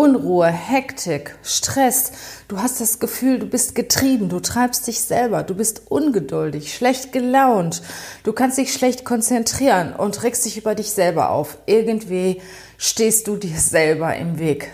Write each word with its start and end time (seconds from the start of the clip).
Unruhe, 0.00 0.46
Hektik, 0.46 1.36
Stress. 1.42 2.12
Du 2.48 2.56
hast 2.56 2.80
das 2.80 3.00
Gefühl, 3.00 3.38
du 3.38 3.44
bist 3.44 3.74
getrieben, 3.74 4.30
du 4.30 4.40
treibst 4.40 4.86
dich 4.86 5.02
selber, 5.02 5.42
du 5.42 5.54
bist 5.54 5.90
ungeduldig, 5.90 6.74
schlecht 6.74 7.12
gelaunt, 7.12 7.82
du 8.22 8.32
kannst 8.32 8.56
dich 8.56 8.72
schlecht 8.72 9.04
konzentrieren 9.04 9.92
und 9.92 10.22
regst 10.22 10.46
dich 10.46 10.56
über 10.56 10.74
dich 10.74 10.92
selber 10.92 11.28
auf. 11.28 11.58
Irgendwie 11.66 12.40
stehst 12.78 13.28
du 13.28 13.36
dir 13.36 13.58
selber 13.58 14.16
im 14.16 14.38
Weg. 14.38 14.70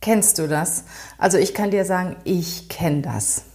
Kennst 0.00 0.40
du 0.40 0.48
das? 0.48 0.82
Also 1.16 1.38
ich 1.38 1.54
kann 1.54 1.70
dir 1.70 1.84
sagen, 1.84 2.16
ich 2.24 2.68
kenne 2.68 3.02
das. 3.02 3.45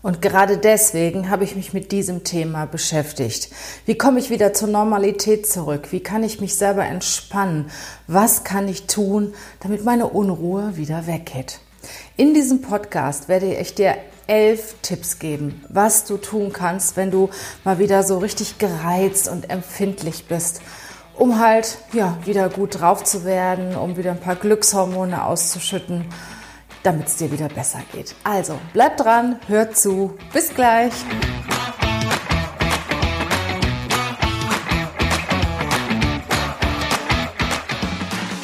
Und 0.00 0.22
gerade 0.22 0.58
deswegen 0.58 1.28
habe 1.28 1.42
ich 1.42 1.56
mich 1.56 1.72
mit 1.72 1.90
diesem 1.90 2.22
Thema 2.22 2.66
beschäftigt. 2.66 3.50
Wie 3.84 3.98
komme 3.98 4.20
ich 4.20 4.30
wieder 4.30 4.52
zur 4.52 4.68
Normalität 4.68 5.46
zurück? 5.46 5.88
Wie 5.90 6.00
kann 6.00 6.22
ich 6.22 6.40
mich 6.40 6.56
selber 6.56 6.84
entspannen? 6.84 7.70
Was 8.06 8.44
kann 8.44 8.68
ich 8.68 8.86
tun, 8.86 9.34
damit 9.60 9.84
meine 9.84 10.06
Unruhe 10.06 10.76
wieder 10.76 11.08
weggeht? 11.08 11.58
In 12.16 12.32
diesem 12.32 12.62
Podcast 12.62 13.28
werde 13.28 13.52
ich 13.54 13.74
dir 13.74 13.96
elf 14.28 14.76
Tipps 14.82 15.18
geben, 15.18 15.64
was 15.68 16.04
du 16.04 16.16
tun 16.16 16.52
kannst, 16.52 16.96
wenn 16.96 17.10
du 17.10 17.30
mal 17.64 17.78
wieder 17.78 18.02
so 18.04 18.18
richtig 18.18 18.58
gereizt 18.58 19.26
und 19.26 19.50
empfindlich 19.50 20.26
bist, 20.26 20.60
um 21.16 21.40
halt 21.40 21.78
ja 21.92 22.18
wieder 22.24 22.48
gut 22.50 22.80
drauf 22.80 23.02
zu 23.02 23.24
werden, 23.24 23.74
um 23.74 23.96
wieder 23.96 24.12
ein 24.12 24.20
paar 24.20 24.36
Glückshormone 24.36 25.24
auszuschütten 25.24 26.04
damit 26.88 27.06
es 27.06 27.16
dir 27.16 27.30
wieder 27.30 27.50
besser 27.50 27.82
geht. 27.92 28.14
Also, 28.24 28.58
bleib 28.72 28.96
dran, 28.96 29.38
hör 29.46 29.70
zu. 29.72 30.16
Bis 30.32 30.54
gleich. 30.54 30.94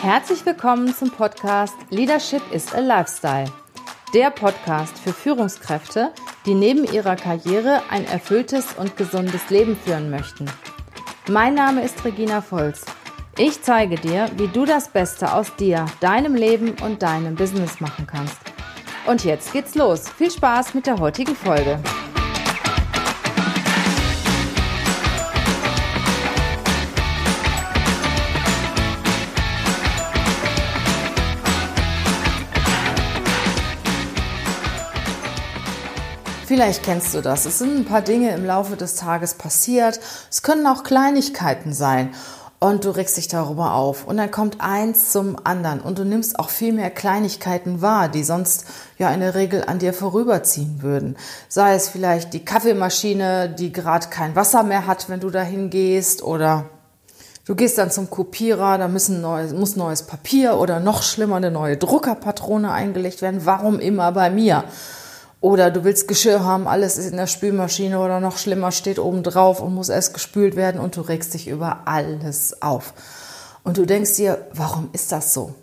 Herzlich 0.02 0.44
willkommen 0.44 0.94
zum 0.94 1.10
Podcast 1.10 1.72
Leadership 1.88 2.42
is 2.52 2.74
a 2.74 2.80
Lifestyle. 2.80 3.50
Der 4.12 4.28
Podcast 4.28 4.98
für 4.98 5.14
Führungskräfte, 5.14 6.12
die 6.44 6.52
neben 6.52 6.84
ihrer 6.84 7.16
Karriere 7.16 7.80
ein 7.88 8.04
erfülltes 8.04 8.74
und 8.76 8.98
gesundes 8.98 9.48
Leben 9.48 9.74
führen 9.74 10.10
möchten. 10.10 10.44
Mein 11.30 11.54
Name 11.54 11.82
ist 11.82 12.04
Regina 12.04 12.42
Volz 12.42 12.84
ich 13.36 13.62
zeige 13.62 13.96
dir, 13.96 14.30
wie 14.36 14.48
du 14.48 14.64
das 14.64 14.88
Beste 14.88 15.32
aus 15.32 15.56
dir, 15.56 15.86
deinem 16.00 16.34
Leben 16.34 16.76
und 16.84 17.02
deinem 17.02 17.34
Business 17.34 17.80
machen 17.80 18.06
kannst. 18.06 18.36
Und 19.06 19.24
jetzt 19.24 19.52
geht's 19.52 19.74
los. 19.74 20.08
Viel 20.08 20.30
Spaß 20.30 20.74
mit 20.74 20.86
der 20.86 20.98
heutigen 20.98 21.34
Folge. 21.34 21.80
Vielleicht 36.46 36.84
kennst 36.84 37.12
du 37.14 37.20
das. 37.20 37.46
Es 37.46 37.58
sind 37.58 37.78
ein 37.78 37.84
paar 37.84 38.02
Dinge 38.02 38.32
im 38.32 38.44
Laufe 38.44 38.76
des 38.76 38.94
Tages 38.94 39.34
passiert. 39.34 39.98
Es 40.30 40.42
können 40.42 40.68
auch 40.68 40.84
Kleinigkeiten 40.84 41.72
sein 41.72 42.14
und 42.64 42.86
du 42.86 42.90
regst 42.90 43.18
dich 43.18 43.28
darüber 43.28 43.74
auf. 43.74 44.06
Und 44.06 44.16
dann 44.16 44.30
kommt 44.30 44.56
eins 44.60 45.12
zum 45.12 45.36
anderen 45.44 45.80
und 45.80 45.98
du 45.98 46.04
nimmst 46.04 46.38
auch 46.38 46.48
viel 46.48 46.72
mehr 46.72 46.90
Kleinigkeiten 46.90 47.82
wahr, 47.82 48.08
die 48.08 48.24
sonst 48.24 48.64
ja 48.96 49.12
in 49.12 49.20
der 49.20 49.34
Regel 49.34 49.64
an 49.64 49.78
dir 49.78 49.92
vorüberziehen 49.92 50.80
würden. 50.80 51.16
Sei 51.48 51.74
es 51.74 51.90
vielleicht 51.90 52.32
die 52.32 52.42
Kaffeemaschine, 52.42 53.50
die 53.50 53.70
gerade 53.70 54.08
kein 54.08 54.34
Wasser 54.34 54.62
mehr 54.62 54.86
hat, 54.86 55.10
wenn 55.10 55.20
du 55.20 55.28
dahin 55.28 55.68
gehst 55.68 56.22
oder 56.22 56.70
Du 57.46 57.54
gehst 57.54 57.76
dann 57.76 57.90
zum 57.90 58.08
Kopierer, 58.08 58.78
da 58.78 58.88
müssen 58.88 59.20
neues, 59.20 59.52
muss 59.52 59.76
neues 59.76 60.04
Papier 60.04 60.56
oder 60.56 60.80
noch 60.80 61.02
schlimmer 61.02 61.36
eine 61.36 61.50
neue 61.50 61.76
Druckerpatrone 61.76 62.72
eingelegt 62.72 63.20
werden. 63.20 63.44
Warum 63.44 63.78
immer 63.80 64.12
bei 64.12 64.30
mir? 64.30 64.64
Oder 65.44 65.70
du 65.70 65.84
willst 65.84 66.08
Geschirr 66.08 66.42
haben, 66.42 66.66
alles 66.66 66.96
ist 66.96 67.10
in 67.10 67.18
der 67.18 67.26
Spülmaschine 67.26 67.98
oder 67.98 68.18
noch 68.18 68.38
schlimmer 68.38 68.72
steht 68.72 68.98
oben 68.98 69.22
drauf 69.22 69.60
und 69.60 69.74
muss 69.74 69.90
erst 69.90 70.14
gespült 70.14 70.56
werden 70.56 70.80
und 70.80 70.96
du 70.96 71.02
regst 71.02 71.34
dich 71.34 71.48
über 71.48 71.82
alles 71.84 72.62
auf. 72.62 72.94
Und 73.62 73.76
du 73.76 73.84
denkst 73.84 74.16
dir, 74.16 74.38
warum 74.54 74.88
ist 74.94 75.12
das 75.12 75.34
so? 75.34 75.54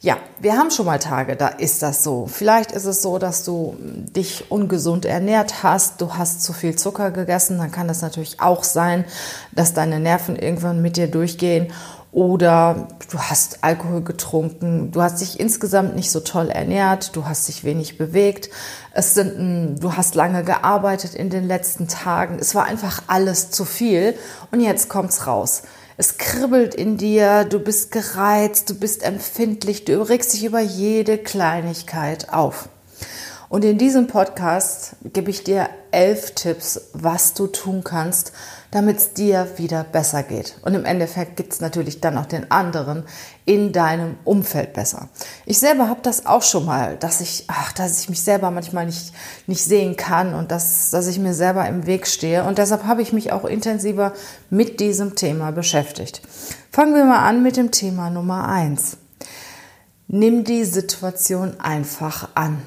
Ja, 0.00 0.18
wir 0.38 0.56
haben 0.56 0.70
schon 0.70 0.86
mal 0.86 1.00
Tage, 1.00 1.34
da 1.34 1.48
ist 1.48 1.82
das 1.82 2.04
so. 2.04 2.28
Vielleicht 2.28 2.70
ist 2.70 2.84
es 2.84 3.02
so, 3.02 3.18
dass 3.18 3.42
du 3.42 3.76
dich 3.80 4.52
ungesund 4.52 5.04
ernährt 5.04 5.64
hast, 5.64 6.00
du 6.00 6.14
hast 6.14 6.44
zu 6.44 6.52
viel 6.52 6.76
Zucker 6.76 7.10
gegessen, 7.10 7.58
dann 7.58 7.72
kann 7.72 7.88
das 7.88 8.02
natürlich 8.02 8.40
auch 8.40 8.62
sein, 8.62 9.04
dass 9.50 9.74
deine 9.74 9.98
Nerven 9.98 10.36
irgendwann 10.36 10.80
mit 10.80 10.96
dir 10.96 11.08
durchgehen 11.08 11.72
oder 12.14 12.86
du 13.10 13.18
hast 13.18 13.58
Alkohol 13.62 14.02
getrunken, 14.02 14.92
du 14.92 15.02
hast 15.02 15.20
dich 15.20 15.40
insgesamt 15.40 15.96
nicht 15.96 16.12
so 16.12 16.20
toll 16.20 16.48
ernährt, 16.48 17.16
du 17.16 17.26
hast 17.26 17.48
dich 17.48 17.64
wenig 17.64 17.98
bewegt, 17.98 18.50
es 18.92 19.14
sind, 19.14 19.78
du 19.80 19.96
hast 19.96 20.14
lange 20.14 20.44
gearbeitet 20.44 21.14
in 21.14 21.28
den 21.28 21.44
letzten 21.44 21.88
Tagen, 21.88 22.38
es 22.38 22.54
war 22.54 22.66
einfach 22.66 23.02
alles 23.08 23.50
zu 23.50 23.64
viel. 23.64 24.14
Und 24.52 24.60
jetzt 24.60 24.88
kommt's 24.88 25.26
raus. 25.26 25.62
Es 25.96 26.16
kribbelt 26.16 26.74
in 26.74 26.96
dir, 26.96 27.44
du 27.44 27.58
bist 27.58 27.90
gereizt, 27.90 28.70
du 28.70 28.74
bist 28.74 29.02
empfindlich, 29.02 29.84
du 29.84 30.00
regst 30.00 30.34
dich 30.34 30.44
über 30.44 30.60
jede 30.60 31.18
Kleinigkeit 31.18 32.32
auf. 32.32 32.68
Und 33.48 33.64
in 33.64 33.78
diesem 33.78 34.06
Podcast 34.06 34.96
gebe 35.04 35.30
ich 35.30 35.44
dir 35.44 35.68
elf 35.90 36.32
Tipps, 36.32 36.90
was 36.92 37.34
du 37.34 37.46
tun 37.46 37.84
kannst, 37.84 38.32
damit 38.70 38.96
es 38.96 39.12
dir 39.12 39.46
wieder 39.56 39.84
besser 39.84 40.24
geht. 40.24 40.56
Und 40.62 40.74
im 40.74 40.84
Endeffekt 40.84 41.36
gibt 41.36 41.52
es 41.52 41.60
natürlich 41.60 42.00
dann 42.00 42.18
auch 42.18 42.26
den 42.26 42.50
anderen 42.50 43.04
in 43.44 43.72
deinem 43.72 44.16
Umfeld 44.24 44.72
besser. 44.72 45.08
Ich 45.46 45.58
selber 45.58 45.88
habe 45.88 46.00
das 46.02 46.26
auch 46.26 46.42
schon 46.42 46.64
mal, 46.64 46.96
dass 46.96 47.20
ich, 47.20 47.44
ach, 47.46 47.72
dass 47.72 48.00
ich 48.00 48.08
mich 48.08 48.22
selber 48.22 48.50
manchmal 48.50 48.86
nicht, 48.86 49.12
nicht 49.46 49.62
sehen 49.62 49.96
kann 49.96 50.34
und 50.34 50.50
dass, 50.50 50.90
dass 50.90 51.06
ich 51.06 51.20
mir 51.20 51.34
selber 51.34 51.68
im 51.68 51.86
Weg 51.86 52.08
stehe. 52.08 52.42
Und 52.44 52.58
deshalb 52.58 52.84
habe 52.84 53.02
ich 53.02 53.12
mich 53.12 53.30
auch 53.30 53.44
intensiver 53.44 54.12
mit 54.50 54.80
diesem 54.80 55.14
Thema 55.14 55.52
beschäftigt. 55.52 56.22
Fangen 56.72 56.94
wir 56.94 57.04
mal 57.04 57.28
an 57.28 57.44
mit 57.44 57.56
dem 57.56 57.70
Thema 57.70 58.10
Nummer 58.10 58.48
eins. 58.48 58.96
Nimm 60.08 60.42
die 60.42 60.64
Situation 60.64 61.60
einfach 61.60 62.30
an. 62.34 62.60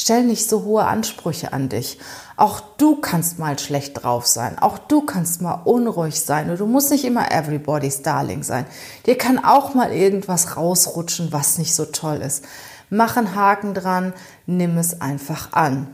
Stell 0.00 0.22
nicht 0.22 0.48
so 0.48 0.62
hohe 0.62 0.84
Ansprüche 0.84 1.52
an 1.52 1.68
dich. 1.68 1.98
Auch 2.36 2.60
du 2.76 3.00
kannst 3.00 3.40
mal 3.40 3.58
schlecht 3.58 4.04
drauf 4.04 4.28
sein. 4.28 4.56
Auch 4.56 4.78
du 4.78 5.00
kannst 5.00 5.42
mal 5.42 5.60
unruhig 5.64 6.20
sein. 6.20 6.50
Und 6.50 6.60
du 6.60 6.66
musst 6.66 6.92
nicht 6.92 7.04
immer 7.04 7.32
everybody's 7.32 8.02
darling 8.02 8.44
sein. 8.44 8.64
Dir 9.06 9.18
kann 9.18 9.44
auch 9.44 9.74
mal 9.74 9.92
irgendwas 9.92 10.56
rausrutschen, 10.56 11.32
was 11.32 11.58
nicht 11.58 11.74
so 11.74 11.84
toll 11.84 12.18
ist. 12.18 12.44
Mach 12.90 13.16
einen 13.16 13.34
Haken 13.34 13.74
dran, 13.74 14.12
nimm 14.46 14.78
es 14.78 15.00
einfach 15.00 15.52
an. 15.52 15.88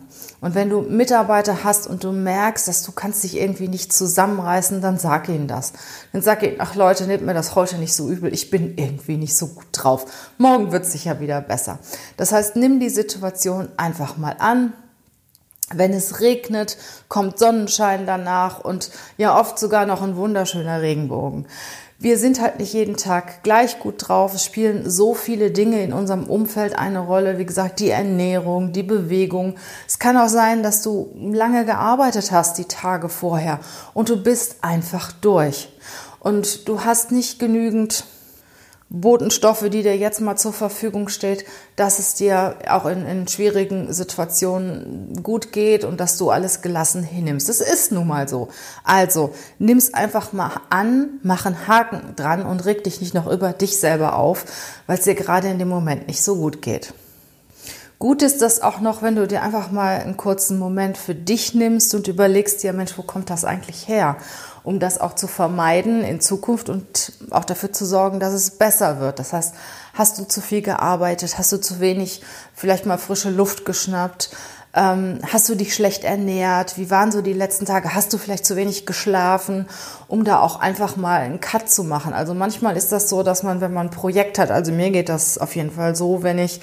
Und 0.44 0.54
wenn 0.54 0.68
du 0.68 0.82
Mitarbeiter 0.82 1.64
hast 1.64 1.86
und 1.86 2.04
du 2.04 2.12
merkst, 2.12 2.68
dass 2.68 2.82
du 2.82 2.92
kannst 2.92 3.24
dich 3.24 3.38
irgendwie 3.38 3.66
nicht 3.66 3.94
zusammenreißen, 3.94 4.82
dann 4.82 4.98
sag 4.98 5.30
ihnen 5.30 5.48
das. 5.48 5.72
Dann 6.12 6.20
sag 6.20 6.42
ihnen, 6.42 6.56
ach 6.58 6.74
Leute, 6.74 7.06
nehmt 7.06 7.24
mir 7.24 7.32
das 7.32 7.54
heute 7.54 7.78
nicht 7.78 7.94
so 7.94 8.10
übel, 8.10 8.30
ich 8.30 8.50
bin 8.50 8.76
irgendwie 8.76 9.16
nicht 9.16 9.34
so 9.34 9.46
gut 9.46 9.68
drauf. 9.72 10.04
Morgen 10.36 10.70
wird 10.70 10.84
es 10.84 10.92
sicher 10.92 11.18
wieder 11.18 11.40
besser. 11.40 11.78
Das 12.18 12.32
heißt, 12.32 12.56
nimm 12.56 12.78
die 12.78 12.90
Situation 12.90 13.70
einfach 13.78 14.18
mal 14.18 14.36
an, 14.38 14.74
wenn 15.72 15.94
es 15.94 16.20
regnet, 16.20 16.76
kommt 17.08 17.38
Sonnenschein 17.38 18.04
danach 18.04 18.60
und 18.60 18.90
ja 19.16 19.40
oft 19.40 19.58
sogar 19.58 19.86
noch 19.86 20.02
ein 20.02 20.14
wunderschöner 20.14 20.82
Regenbogen 20.82 21.46
wir 22.04 22.18
sind 22.18 22.38
halt 22.38 22.58
nicht 22.58 22.74
jeden 22.74 22.98
Tag 22.98 23.42
gleich 23.42 23.78
gut 23.78 23.94
drauf. 23.96 24.34
Es 24.34 24.44
spielen 24.44 24.88
so 24.88 25.14
viele 25.14 25.50
Dinge 25.50 25.82
in 25.82 25.94
unserem 25.94 26.24
Umfeld 26.24 26.78
eine 26.78 26.98
Rolle. 26.98 27.38
Wie 27.38 27.46
gesagt, 27.46 27.80
die 27.80 27.88
Ernährung, 27.88 28.72
die 28.72 28.82
Bewegung. 28.82 29.54
Es 29.88 29.98
kann 29.98 30.18
auch 30.18 30.28
sein, 30.28 30.62
dass 30.62 30.82
du 30.82 31.08
lange 31.14 31.64
gearbeitet 31.64 32.30
hast 32.30 32.58
die 32.58 32.66
Tage 32.66 33.08
vorher 33.08 33.58
und 33.94 34.10
du 34.10 34.22
bist 34.22 34.56
einfach 34.60 35.12
durch. 35.12 35.70
Und 36.20 36.68
du 36.68 36.84
hast 36.84 37.10
nicht 37.10 37.38
genügend 37.38 38.04
Botenstoffe, 39.00 39.68
die 39.70 39.82
dir 39.82 39.96
jetzt 39.96 40.20
mal 40.20 40.36
zur 40.36 40.52
Verfügung 40.52 41.08
steht, 41.08 41.44
dass 41.74 41.98
es 41.98 42.14
dir 42.14 42.56
auch 42.68 42.86
in, 42.86 43.04
in, 43.06 43.26
schwierigen 43.26 43.92
Situationen 43.92 45.20
gut 45.22 45.50
geht 45.50 45.82
und 45.84 45.98
dass 45.98 46.16
du 46.16 46.30
alles 46.30 46.62
gelassen 46.62 47.02
hinnimmst. 47.02 47.48
Das 47.48 47.60
ist 47.60 47.90
nun 47.90 48.06
mal 48.06 48.28
so. 48.28 48.48
Also 48.84 49.34
nimm's 49.58 49.92
einfach 49.94 50.32
mal 50.32 50.60
an, 50.70 51.18
mach 51.22 51.44
einen 51.44 51.66
Haken 51.66 52.14
dran 52.14 52.46
und 52.46 52.64
reg 52.66 52.84
dich 52.84 53.00
nicht 53.00 53.14
noch 53.14 53.26
über 53.26 53.52
dich 53.52 53.78
selber 53.78 54.16
auf, 54.16 54.44
weil 54.86 54.98
es 54.98 55.04
dir 55.04 55.14
gerade 55.14 55.48
in 55.48 55.58
dem 55.58 55.68
Moment 55.68 56.06
nicht 56.06 56.22
so 56.22 56.36
gut 56.36 56.62
geht. 56.62 56.94
Gut 58.04 58.20
ist 58.20 58.42
das 58.42 58.60
auch 58.60 58.80
noch, 58.80 59.00
wenn 59.00 59.16
du 59.16 59.26
dir 59.26 59.40
einfach 59.40 59.70
mal 59.70 59.98
einen 59.98 60.18
kurzen 60.18 60.58
Moment 60.58 60.98
für 60.98 61.14
dich 61.14 61.54
nimmst 61.54 61.94
und 61.94 62.06
überlegst 62.06 62.62
dir, 62.62 62.74
Mensch, 62.74 62.98
wo 62.98 63.02
kommt 63.02 63.30
das 63.30 63.46
eigentlich 63.46 63.88
her? 63.88 64.18
um 64.62 64.78
das 64.78 65.00
auch 65.00 65.14
zu 65.14 65.26
vermeiden 65.26 66.04
in 66.04 66.20
Zukunft 66.20 66.68
und 66.68 67.12
auch 67.30 67.44
dafür 67.46 67.72
zu 67.72 67.86
sorgen, 67.86 68.20
dass 68.20 68.34
es 68.34 68.50
besser 68.50 69.00
wird. 69.00 69.18
Das 69.18 69.32
heißt, 69.32 69.54
hast 69.94 70.18
du 70.18 70.24
zu 70.24 70.42
viel 70.42 70.60
gearbeitet, 70.60 71.38
hast 71.38 71.52
du 71.52 71.58
zu 71.58 71.80
wenig 71.80 72.20
vielleicht 72.54 72.84
mal 72.84 72.98
frische 72.98 73.30
Luft 73.30 73.64
geschnappt, 73.64 74.30
Ähm, 74.76 75.20
hast 75.32 75.48
du 75.48 75.54
dich 75.54 75.72
schlecht 75.72 76.02
ernährt? 76.02 76.76
Wie 76.76 76.90
waren 76.90 77.12
so 77.12 77.22
die 77.22 77.32
letzten 77.32 77.64
Tage? 77.64 77.94
Hast 77.94 78.12
du 78.12 78.18
vielleicht 78.18 78.44
zu 78.44 78.56
wenig 78.56 78.86
geschlafen? 78.86 79.66
Um 80.08 80.24
da 80.24 80.40
auch 80.40 80.58
einfach 80.58 80.96
mal 80.96 81.20
einen 81.20 81.40
Cut 81.40 81.70
zu 81.70 81.84
machen. 81.84 82.12
Also 82.12 82.34
manchmal 82.34 82.76
ist 82.76 82.90
das 82.90 83.08
so, 83.08 83.22
dass 83.22 83.44
man, 83.44 83.60
wenn 83.60 83.72
man 83.72 83.86
ein 83.86 83.90
Projekt 83.90 84.36
hat, 84.38 84.50
also 84.50 84.72
mir 84.72 84.90
geht 84.90 85.08
das 85.08 85.38
auf 85.38 85.54
jeden 85.54 85.70
Fall 85.70 85.94
so, 85.94 86.24
wenn 86.24 86.40
ich 86.40 86.60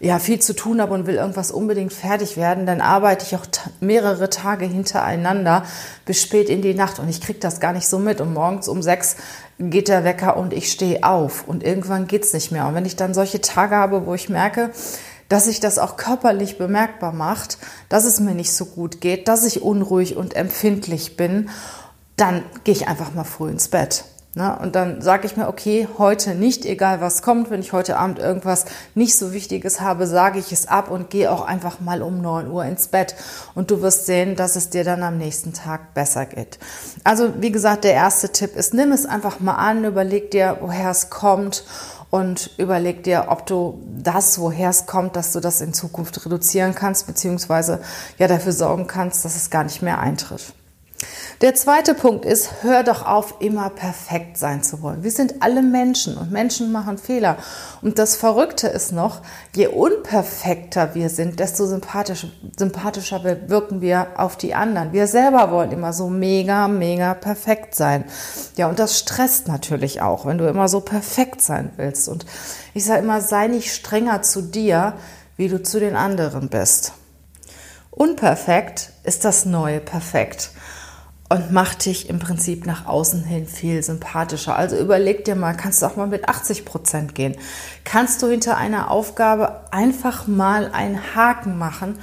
ja 0.00 0.18
viel 0.18 0.40
zu 0.40 0.54
tun 0.54 0.80
habe 0.80 0.94
und 0.94 1.06
will 1.06 1.16
irgendwas 1.16 1.52
unbedingt 1.52 1.92
fertig 1.92 2.38
werden, 2.38 2.64
dann 2.64 2.80
arbeite 2.80 3.26
ich 3.26 3.36
auch 3.36 3.46
mehrere 3.80 4.30
Tage 4.30 4.64
hintereinander 4.64 5.64
bis 6.06 6.22
spät 6.22 6.48
in 6.48 6.62
die 6.62 6.74
Nacht 6.74 6.98
und 6.98 7.08
ich 7.08 7.20
kriege 7.20 7.38
das 7.38 7.60
gar 7.60 7.74
nicht 7.74 7.86
so 7.86 7.98
mit. 7.98 8.20
Und 8.22 8.32
morgens 8.32 8.66
um 8.66 8.80
sechs 8.80 9.16
geht 9.58 9.88
der 9.88 10.02
Wecker 10.04 10.38
und 10.38 10.54
ich 10.54 10.72
stehe 10.72 11.04
auf 11.04 11.46
und 11.46 11.62
irgendwann 11.62 12.06
geht's 12.06 12.32
nicht 12.32 12.50
mehr. 12.50 12.66
Und 12.66 12.74
wenn 12.74 12.86
ich 12.86 12.96
dann 12.96 13.12
solche 13.12 13.42
Tage 13.42 13.76
habe, 13.76 14.06
wo 14.06 14.14
ich 14.14 14.30
merke, 14.30 14.70
dass 15.28 15.44
sich 15.44 15.60
das 15.60 15.78
auch 15.78 15.96
körperlich 15.96 16.56
bemerkbar 16.56 17.12
macht, 17.12 17.58
dass 17.90 18.04
es 18.04 18.20
mir 18.20 18.34
nicht 18.34 18.52
so 18.52 18.64
gut 18.64 19.02
geht, 19.02 19.28
dass 19.28 19.44
ich 19.44 19.62
unruhig 19.62 20.16
und 20.16 20.34
empfindlich 20.34 21.18
bin, 21.18 21.50
dann 22.16 22.42
gehe 22.64 22.74
ich 22.74 22.88
einfach 22.88 23.14
mal 23.14 23.24
früh 23.24 23.50
ins 23.50 23.68
Bett. 23.68 24.04
Ne? 24.34 24.56
Und 24.62 24.76
dann 24.76 25.02
sage 25.02 25.26
ich 25.26 25.36
mir, 25.36 25.48
okay, 25.48 25.88
heute 25.98 26.36
nicht, 26.36 26.64
egal 26.64 27.00
was 27.00 27.22
kommt, 27.22 27.50
wenn 27.50 27.60
ich 27.60 27.72
heute 27.72 27.96
Abend 27.96 28.20
irgendwas 28.20 28.64
nicht 28.94 29.16
so 29.16 29.32
Wichtiges 29.32 29.80
habe, 29.80 30.06
sage 30.06 30.38
ich 30.38 30.52
es 30.52 30.68
ab 30.68 30.88
und 30.88 31.10
gehe 31.10 31.32
auch 31.32 31.44
einfach 31.44 31.80
mal 31.80 32.00
um 32.00 32.20
9 32.20 32.48
Uhr 32.48 32.64
ins 32.64 32.86
Bett. 32.86 33.16
Und 33.56 33.72
du 33.72 33.82
wirst 33.82 34.06
sehen, 34.06 34.36
dass 34.36 34.54
es 34.54 34.70
dir 34.70 34.84
dann 34.84 35.02
am 35.02 35.18
nächsten 35.18 35.52
Tag 35.52 35.94
besser 35.94 36.26
geht. 36.26 36.60
Also 37.02 37.32
wie 37.40 37.50
gesagt, 37.50 37.82
der 37.82 37.94
erste 37.94 38.30
Tipp 38.30 38.54
ist, 38.54 38.72
nimm 38.72 38.92
es 38.92 39.04
einfach 39.04 39.40
mal 39.40 39.56
an, 39.56 39.84
überleg 39.84 40.30
dir, 40.30 40.58
woher 40.60 40.90
es 40.90 41.10
kommt 41.10 41.64
und 42.10 42.50
überleg 42.56 43.02
dir, 43.02 43.26
ob 43.28 43.46
du 43.46 43.82
das, 43.98 44.38
woher 44.38 44.70
es 44.70 44.86
kommt, 44.86 45.16
dass 45.16 45.32
du 45.32 45.40
das 45.40 45.60
in 45.60 45.74
Zukunft 45.74 46.24
reduzieren 46.24 46.76
kannst, 46.76 47.08
beziehungsweise 47.08 47.80
ja 48.18 48.28
dafür 48.28 48.52
sorgen 48.52 48.86
kannst, 48.86 49.24
dass 49.24 49.34
es 49.34 49.50
gar 49.50 49.64
nicht 49.64 49.82
mehr 49.82 49.98
eintritt. 49.98 50.54
Der 51.40 51.54
zweite 51.54 51.94
Punkt 51.94 52.26
ist, 52.26 52.62
hör 52.62 52.82
doch 52.82 53.06
auf, 53.06 53.36
immer 53.40 53.70
perfekt 53.70 54.36
sein 54.36 54.62
zu 54.62 54.82
wollen. 54.82 55.02
Wir 55.02 55.10
sind 55.10 55.40
alle 55.40 55.62
Menschen 55.62 56.18
und 56.18 56.30
Menschen 56.30 56.70
machen 56.70 56.98
Fehler. 56.98 57.38
Und 57.80 57.98
das 57.98 58.14
Verrückte 58.14 58.66
ist 58.66 58.92
noch, 58.92 59.22
je 59.56 59.68
unperfekter 59.68 60.94
wir 60.94 61.08
sind, 61.08 61.40
desto 61.40 61.64
sympathischer, 61.64 62.28
sympathischer 62.58 63.24
wirken 63.24 63.80
wir 63.80 64.08
auf 64.16 64.36
die 64.36 64.54
anderen. 64.54 64.92
Wir 64.92 65.06
selber 65.06 65.50
wollen 65.50 65.72
immer 65.72 65.94
so 65.94 66.10
mega, 66.10 66.68
mega 66.68 67.14
perfekt 67.14 67.74
sein. 67.74 68.04
Ja, 68.56 68.68
und 68.68 68.78
das 68.78 68.98
stresst 68.98 69.48
natürlich 69.48 70.02
auch, 70.02 70.26
wenn 70.26 70.36
du 70.36 70.46
immer 70.46 70.68
so 70.68 70.80
perfekt 70.80 71.40
sein 71.40 71.72
willst. 71.76 72.10
Und 72.10 72.26
ich 72.74 72.84
sage 72.84 73.00
immer, 73.00 73.22
sei 73.22 73.46
nicht 73.46 73.72
strenger 73.72 74.20
zu 74.20 74.42
dir, 74.42 74.92
wie 75.38 75.48
du 75.48 75.62
zu 75.62 75.80
den 75.80 75.96
anderen 75.96 76.50
bist. 76.50 76.92
Unperfekt 77.90 78.92
ist 79.04 79.24
das 79.24 79.46
neue 79.46 79.80
Perfekt 79.80 80.50
und 81.30 81.52
macht 81.52 81.86
dich 81.86 82.10
im 82.10 82.18
Prinzip 82.18 82.66
nach 82.66 82.86
außen 82.86 83.22
hin 83.22 83.46
viel 83.46 83.82
sympathischer. 83.84 84.56
Also 84.56 84.76
überleg 84.76 85.24
dir 85.24 85.36
mal, 85.36 85.54
kannst 85.54 85.80
du 85.80 85.86
auch 85.86 85.94
mal 85.94 86.08
mit 86.08 86.28
80 86.28 86.64
Prozent 86.64 87.14
gehen? 87.14 87.36
Kannst 87.84 88.20
du 88.20 88.26
hinter 88.26 88.56
einer 88.56 88.90
Aufgabe 88.90 89.60
einfach 89.70 90.26
mal 90.26 90.72
einen 90.72 91.14
Haken 91.14 91.56
machen, 91.56 92.00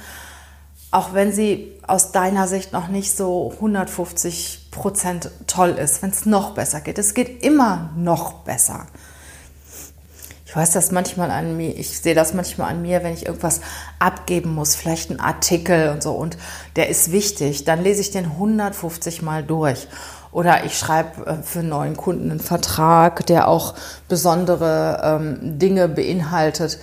auch 0.90 1.12
wenn 1.12 1.30
sie 1.30 1.78
aus 1.86 2.10
deiner 2.10 2.48
Sicht 2.48 2.72
noch 2.72 2.88
nicht 2.88 3.14
so 3.14 3.52
150 3.56 4.68
Prozent 4.70 5.30
toll 5.46 5.70
ist, 5.70 6.02
wenn 6.02 6.10
es 6.10 6.24
noch 6.24 6.54
besser 6.54 6.80
geht. 6.80 6.98
Es 6.98 7.12
geht 7.12 7.44
immer 7.44 7.90
noch 7.96 8.44
besser. 8.44 8.86
Ich 10.48 10.56
weiß 10.56 10.70
das 10.70 10.92
manchmal 10.92 11.30
an 11.30 11.58
mir, 11.58 11.76
ich 11.76 12.00
sehe 12.00 12.14
das 12.14 12.32
manchmal 12.32 12.70
an 12.70 12.80
mir, 12.80 13.04
wenn 13.04 13.12
ich 13.12 13.26
irgendwas 13.26 13.60
abgeben 13.98 14.54
muss, 14.54 14.76
vielleicht 14.76 15.10
einen 15.10 15.20
Artikel 15.20 15.90
und 15.90 16.02
so. 16.02 16.12
Und 16.12 16.38
der 16.74 16.88
ist 16.88 17.12
wichtig, 17.12 17.64
dann 17.64 17.82
lese 17.82 18.00
ich 18.00 18.12
den 18.12 18.24
150 18.24 19.20
Mal 19.20 19.42
durch. 19.44 19.88
Oder 20.32 20.64
ich 20.64 20.78
schreibe 20.78 21.26
äh, 21.26 21.42
für 21.42 21.58
einen 21.58 21.68
neuen 21.68 21.98
Kunden 21.98 22.30
einen 22.30 22.40
Vertrag, 22.40 23.26
der 23.26 23.46
auch 23.46 23.74
besondere 24.08 25.02
ähm, 25.04 25.58
Dinge 25.58 25.86
beinhaltet 25.86 26.78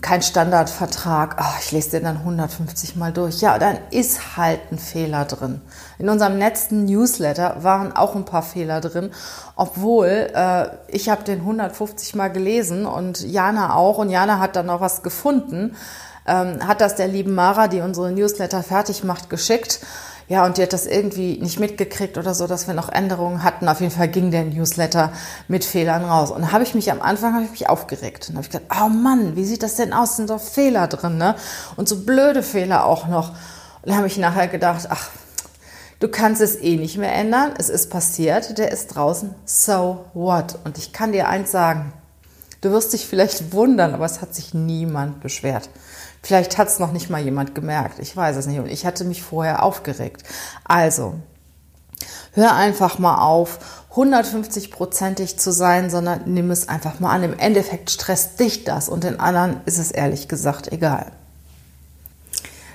kein 0.00 0.22
Standardvertrag, 0.22 1.36
oh, 1.38 1.58
ich 1.60 1.72
lese 1.72 1.90
den 1.90 2.04
dann 2.04 2.16
150 2.18 2.96
Mal 2.96 3.12
durch. 3.12 3.40
Ja, 3.40 3.58
dann 3.58 3.78
ist 3.90 4.36
halt 4.36 4.60
ein 4.72 4.78
Fehler 4.78 5.26
drin. 5.26 5.60
In 5.98 6.08
unserem 6.08 6.38
letzten 6.38 6.86
Newsletter 6.86 7.62
waren 7.62 7.94
auch 7.94 8.14
ein 8.14 8.24
paar 8.24 8.42
Fehler 8.42 8.80
drin, 8.80 9.10
obwohl 9.56 10.30
äh, 10.34 10.68
ich 10.88 11.10
habe 11.10 11.24
den 11.24 11.40
150 11.40 12.14
Mal 12.14 12.28
gelesen 12.28 12.86
und 12.86 13.20
Jana 13.20 13.74
auch 13.74 13.98
und 13.98 14.08
Jana 14.08 14.38
hat 14.38 14.56
dann 14.56 14.66
noch 14.66 14.80
was 14.80 15.02
gefunden, 15.02 15.76
ähm, 16.26 16.66
hat 16.66 16.80
das 16.80 16.96
der 16.96 17.08
lieben 17.08 17.34
Mara, 17.34 17.68
die 17.68 17.80
unsere 17.80 18.12
Newsletter 18.12 18.62
fertig 18.62 19.04
macht, 19.04 19.28
geschickt 19.28 19.80
ja, 20.30 20.46
und 20.46 20.58
die 20.58 20.62
hat 20.62 20.72
das 20.72 20.86
irgendwie 20.86 21.38
nicht 21.38 21.58
mitgekriegt 21.58 22.16
oder 22.16 22.34
so, 22.34 22.46
dass 22.46 22.68
wir 22.68 22.74
noch 22.74 22.88
Änderungen 22.88 23.42
hatten. 23.42 23.66
Auf 23.68 23.80
jeden 23.80 23.92
Fall 23.92 24.06
ging 24.06 24.30
der 24.30 24.44
Newsletter 24.44 25.12
mit 25.48 25.64
Fehlern 25.64 26.04
raus. 26.04 26.30
Und 26.30 26.52
habe 26.52 26.62
ich 26.62 26.72
mich 26.72 26.92
am 26.92 27.02
Anfang 27.02 27.34
habe 27.34 27.46
ich 27.46 27.50
mich 27.50 27.68
aufgeregt. 27.68 28.28
Und 28.28 28.36
habe 28.36 28.46
ich 28.46 28.52
gedacht, 28.52 28.80
oh 28.80 28.88
Mann, 28.88 29.34
wie 29.34 29.44
sieht 29.44 29.64
das 29.64 29.74
denn 29.74 29.92
aus? 29.92 30.14
Sind 30.14 30.30
doch 30.30 30.40
Fehler 30.40 30.86
drin, 30.86 31.18
ne? 31.18 31.34
Und 31.74 31.88
so 31.88 32.04
blöde 32.04 32.44
Fehler 32.44 32.86
auch 32.86 33.08
noch. 33.08 33.30
Und 33.30 33.88
dann 33.88 33.96
habe 33.96 34.06
ich 34.06 34.18
nachher 34.18 34.46
gedacht, 34.46 34.86
ach, 34.88 35.08
du 35.98 36.06
kannst 36.06 36.40
es 36.40 36.54
eh 36.54 36.76
nicht 36.76 36.96
mehr 36.96 37.12
ändern. 37.12 37.54
Es 37.58 37.68
ist 37.68 37.90
passiert, 37.90 38.56
der 38.56 38.70
ist 38.70 38.94
draußen. 38.94 39.34
So 39.44 40.04
what? 40.14 40.60
Und 40.62 40.78
ich 40.78 40.92
kann 40.92 41.10
dir 41.10 41.28
eins 41.28 41.50
sagen. 41.50 41.92
Du 42.60 42.70
wirst 42.72 42.92
dich 42.92 43.06
vielleicht 43.06 43.52
wundern, 43.52 43.94
aber 43.94 44.04
es 44.04 44.20
hat 44.20 44.34
sich 44.34 44.52
niemand 44.52 45.20
beschwert. 45.20 45.70
Vielleicht 46.22 46.58
hat 46.58 46.68
es 46.68 46.78
noch 46.78 46.92
nicht 46.92 47.08
mal 47.08 47.22
jemand 47.22 47.54
gemerkt. 47.54 47.98
Ich 47.98 48.14
weiß 48.14 48.36
es 48.36 48.46
nicht. 48.46 48.58
Und 48.58 48.68
ich 48.68 48.84
hatte 48.84 49.04
mich 49.04 49.22
vorher 49.22 49.62
aufgeregt. 49.62 50.22
Also, 50.64 51.14
hör 52.32 52.54
einfach 52.54 52.98
mal 52.98 53.22
auf, 53.22 53.58
150-prozentig 53.94 55.38
zu 55.38 55.52
sein, 55.52 55.90
sondern 55.90 56.22
nimm 56.26 56.50
es 56.50 56.68
einfach 56.68 57.00
mal 57.00 57.10
an. 57.10 57.24
Im 57.24 57.38
Endeffekt 57.38 57.90
stresst 57.90 58.38
dich 58.38 58.64
das 58.64 58.88
und 58.88 59.04
den 59.04 59.18
anderen 59.18 59.60
ist 59.64 59.78
es 59.78 59.90
ehrlich 59.90 60.28
gesagt 60.28 60.70
egal. 60.70 61.12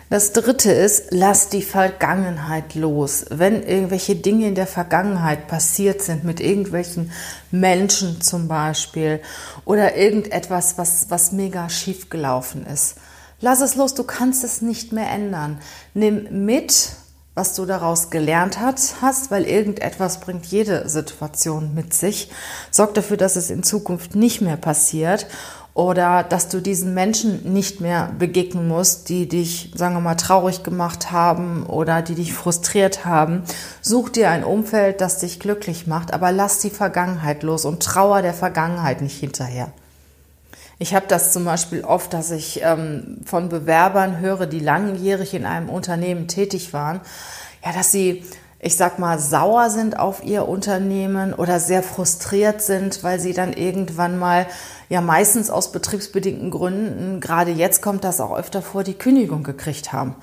Das 0.09 0.33
dritte 0.33 0.71
ist, 0.71 1.07
lass 1.09 1.49
die 1.49 1.63
Vergangenheit 1.63 2.75
los. 2.75 3.25
Wenn 3.29 3.63
irgendwelche 3.63 4.15
Dinge 4.15 4.47
in 4.47 4.55
der 4.55 4.67
Vergangenheit 4.67 5.47
passiert 5.47 6.01
sind, 6.01 6.23
mit 6.23 6.39
irgendwelchen 6.39 7.11
Menschen 7.51 8.21
zum 8.21 8.47
Beispiel, 8.47 9.19
oder 9.65 9.95
irgendetwas, 9.95 10.77
was, 10.77 11.09
was 11.09 11.31
mega 11.31 11.69
schief 11.69 12.09
gelaufen 12.09 12.65
ist, 12.65 12.95
Lass 13.41 13.61
es 13.61 13.75
los, 13.75 13.93
du 13.93 14.03
kannst 14.03 14.43
es 14.43 14.61
nicht 14.61 14.93
mehr 14.93 15.09
ändern. 15.09 15.59
Nimm 15.93 16.45
mit, 16.45 16.91
was 17.33 17.53
du 17.53 17.65
daraus 17.65 18.09
gelernt 18.09 18.59
hast, 18.59 19.29
weil 19.29 19.43
irgendetwas 19.43 20.21
bringt 20.21 20.45
jede 20.45 20.87
Situation 20.87 21.75
mit 21.75 21.93
sich. 21.93 22.31
Sorg 22.71 22.93
dafür, 22.93 23.17
dass 23.17 23.35
es 23.35 23.49
in 23.49 23.63
Zukunft 23.63 24.15
nicht 24.15 24.41
mehr 24.41 24.57
passiert 24.57 25.27
oder 25.75 26.23
dass 26.23 26.47
du 26.47 26.61
diesen 26.61 26.93
Menschen 26.93 27.53
nicht 27.53 27.81
mehr 27.81 28.09
begegnen 28.17 28.65
musst, 28.65 29.09
die 29.09 29.27
dich, 29.27 29.71
sagen 29.75 29.93
wir 29.93 29.99
mal, 29.99 30.15
traurig 30.15 30.63
gemacht 30.63 31.11
haben 31.11 31.65
oder 31.65 32.01
die 32.01 32.15
dich 32.15 32.33
frustriert 32.33 33.05
haben. 33.05 33.43
Such 33.81 34.07
dir 34.07 34.29
ein 34.29 34.45
Umfeld, 34.45 35.01
das 35.01 35.19
dich 35.19 35.37
glücklich 35.37 35.85
macht, 35.85 36.13
aber 36.13 36.31
lass 36.31 36.59
die 36.59 36.69
Vergangenheit 36.69 37.43
los 37.43 37.65
und 37.65 37.83
trauer 37.83 38.21
der 38.21 38.33
Vergangenheit 38.33 39.01
nicht 39.01 39.19
hinterher. 39.19 39.67
Ich 40.79 40.95
habe 40.95 41.07
das 41.09 41.33
zum 41.33 41.43
Beispiel 41.43 41.83
oft, 41.83 42.13
dass 42.13 42.31
ich 42.31 42.61
ähm, 42.63 43.17
von 43.25 43.49
Bewerbern 43.49 44.19
höre, 44.19 44.45
die 44.45 44.59
langjährig 44.61 45.33
in 45.33 45.45
einem 45.45 45.67
Unternehmen 45.67 46.29
tätig 46.29 46.71
waren, 46.71 47.01
ja, 47.65 47.73
dass 47.73 47.91
sie, 47.91 48.23
ich 48.65 48.77
sag 48.77 48.97
mal, 48.97 49.19
sauer 49.19 49.69
sind 49.69 49.99
auf 49.99 50.23
ihr 50.23 50.47
Unternehmen 50.47 51.35
oder 51.35 51.59
sehr 51.59 51.83
frustriert 51.83 52.63
sind, 52.63 53.03
weil 53.03 53.19
sie 53.19 53.31
dann 53.31 53.53
irgendwann 53.53 54.17
mal, 54.17 54.47
ja, 54.89 55.01
meistens 55.01 55.51
aus 55.51 55.71
betriebsbedingten 55.71 56.49
Gründen, 56.49 57.19
gerade 57.19 57.51
jetzt 57.51 57.83
kommt 57.83 58.03
das 58.03 58.19
auch 58.19 58.35
öfter 58.35 58.63
vor, 58.63 58.83
die 58.83 58.95
Kündigung 58.95 59.43
gekriegt 59.43 59.93
haben. 59.93 60.15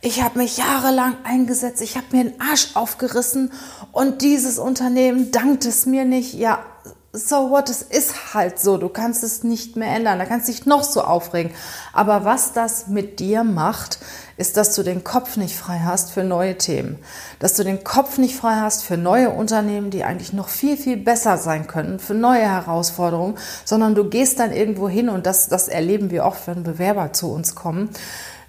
Ich 0.00 0.24
habe 0.24 0.40
mich 0.40 0.56
jahrelang 0.56 1.14
eingesetzt, 1.22 1.80
ich 1.82 1.96
habe 1.96 2.06
mir 2.10 2.24
den 2.24 2.40
Arsch 2.40 2.70
aufgerissen 2.74 3.52
und 3.92 4.22
dieses 4.22 4.58
Unternehmen 4.58 5.30
dankt 5.30 5.64
es 5.64 5.86
mir 5.86 6.04
nicht. 6.04 6.34
Ja, 6.34 6.66
so 7.14 7.50
what, 7.50 7.70
es 7.70 7.80
ist 7.82 8.34
halt 8.34 8.58
so, 8.58 8.76
du 8.76 8.88
kannst 8.88 9.22
es 9.22 9.44
nicht 9.44 9.76
mehr 9.76 9.94
ändern, 9.94 10.18
da 10.18 10.24
kannst 10.24 10.48
du 10.48 10.52
dich 10.52 10.66
noch 10.66 10.82
so 10.82 11.02
aufregen. 11.02 11.52
Aber 11.92 12.24
was 12.24 12.52
das 12.52 12.88
mit 12.88 13.20
dir 13.20 13.44
macht, 13.44 14.00
ist, 14.36 14.56
dass 14.56 14.74
du 14.74 14.82
den 14.82 15.04
Kopf 15.04 15.36
nicht 15.36 15.56
frei 15.56 15.80
hast 15.84 16.10
für 16.10 16.24
neue 16.24 16.58
Themen, 16.58 16.98
dass 17.38 17.54
du 17.54 17.62
den 17.62 17.84
Kopf 17.84 18.18
nicht 18.18 18.34
frei 18.34 18.56
hast 18.56 18.82
für 18.82 18.96
neue 18.96 19.30
Unternehmen, 19.30 19.90
die 19.90 20.02
eigentlich 20.02 20.32
noch 20.32 20.48
viel, 20.48 20.76
viel 20.76 20.96
besser 20.96 21.38
sein 21.38 21.68
können, 21.68 22.00
für 22.00 22.14
neue 22.14 22.42
Herausforderungen, 22.42 23.38
sondern 23.64 23.94
du 23.94 24.10
gehst 24.10 24.40
dann 24.40 24.52
irgendwo 24.52 24.88
hin 24.88 25.08
und 25.08 25.24
das, 25.24 25.48
das 25.48 25.68
erleben 25.68 26.10
wir 26.10 26.24
oft, 26.24 26.48
wenn 26.48 26.64
Bewerber 26.64 27.12
zu 27.12 27.30
uns 27.30 27.54
kommen, 27.54 27.90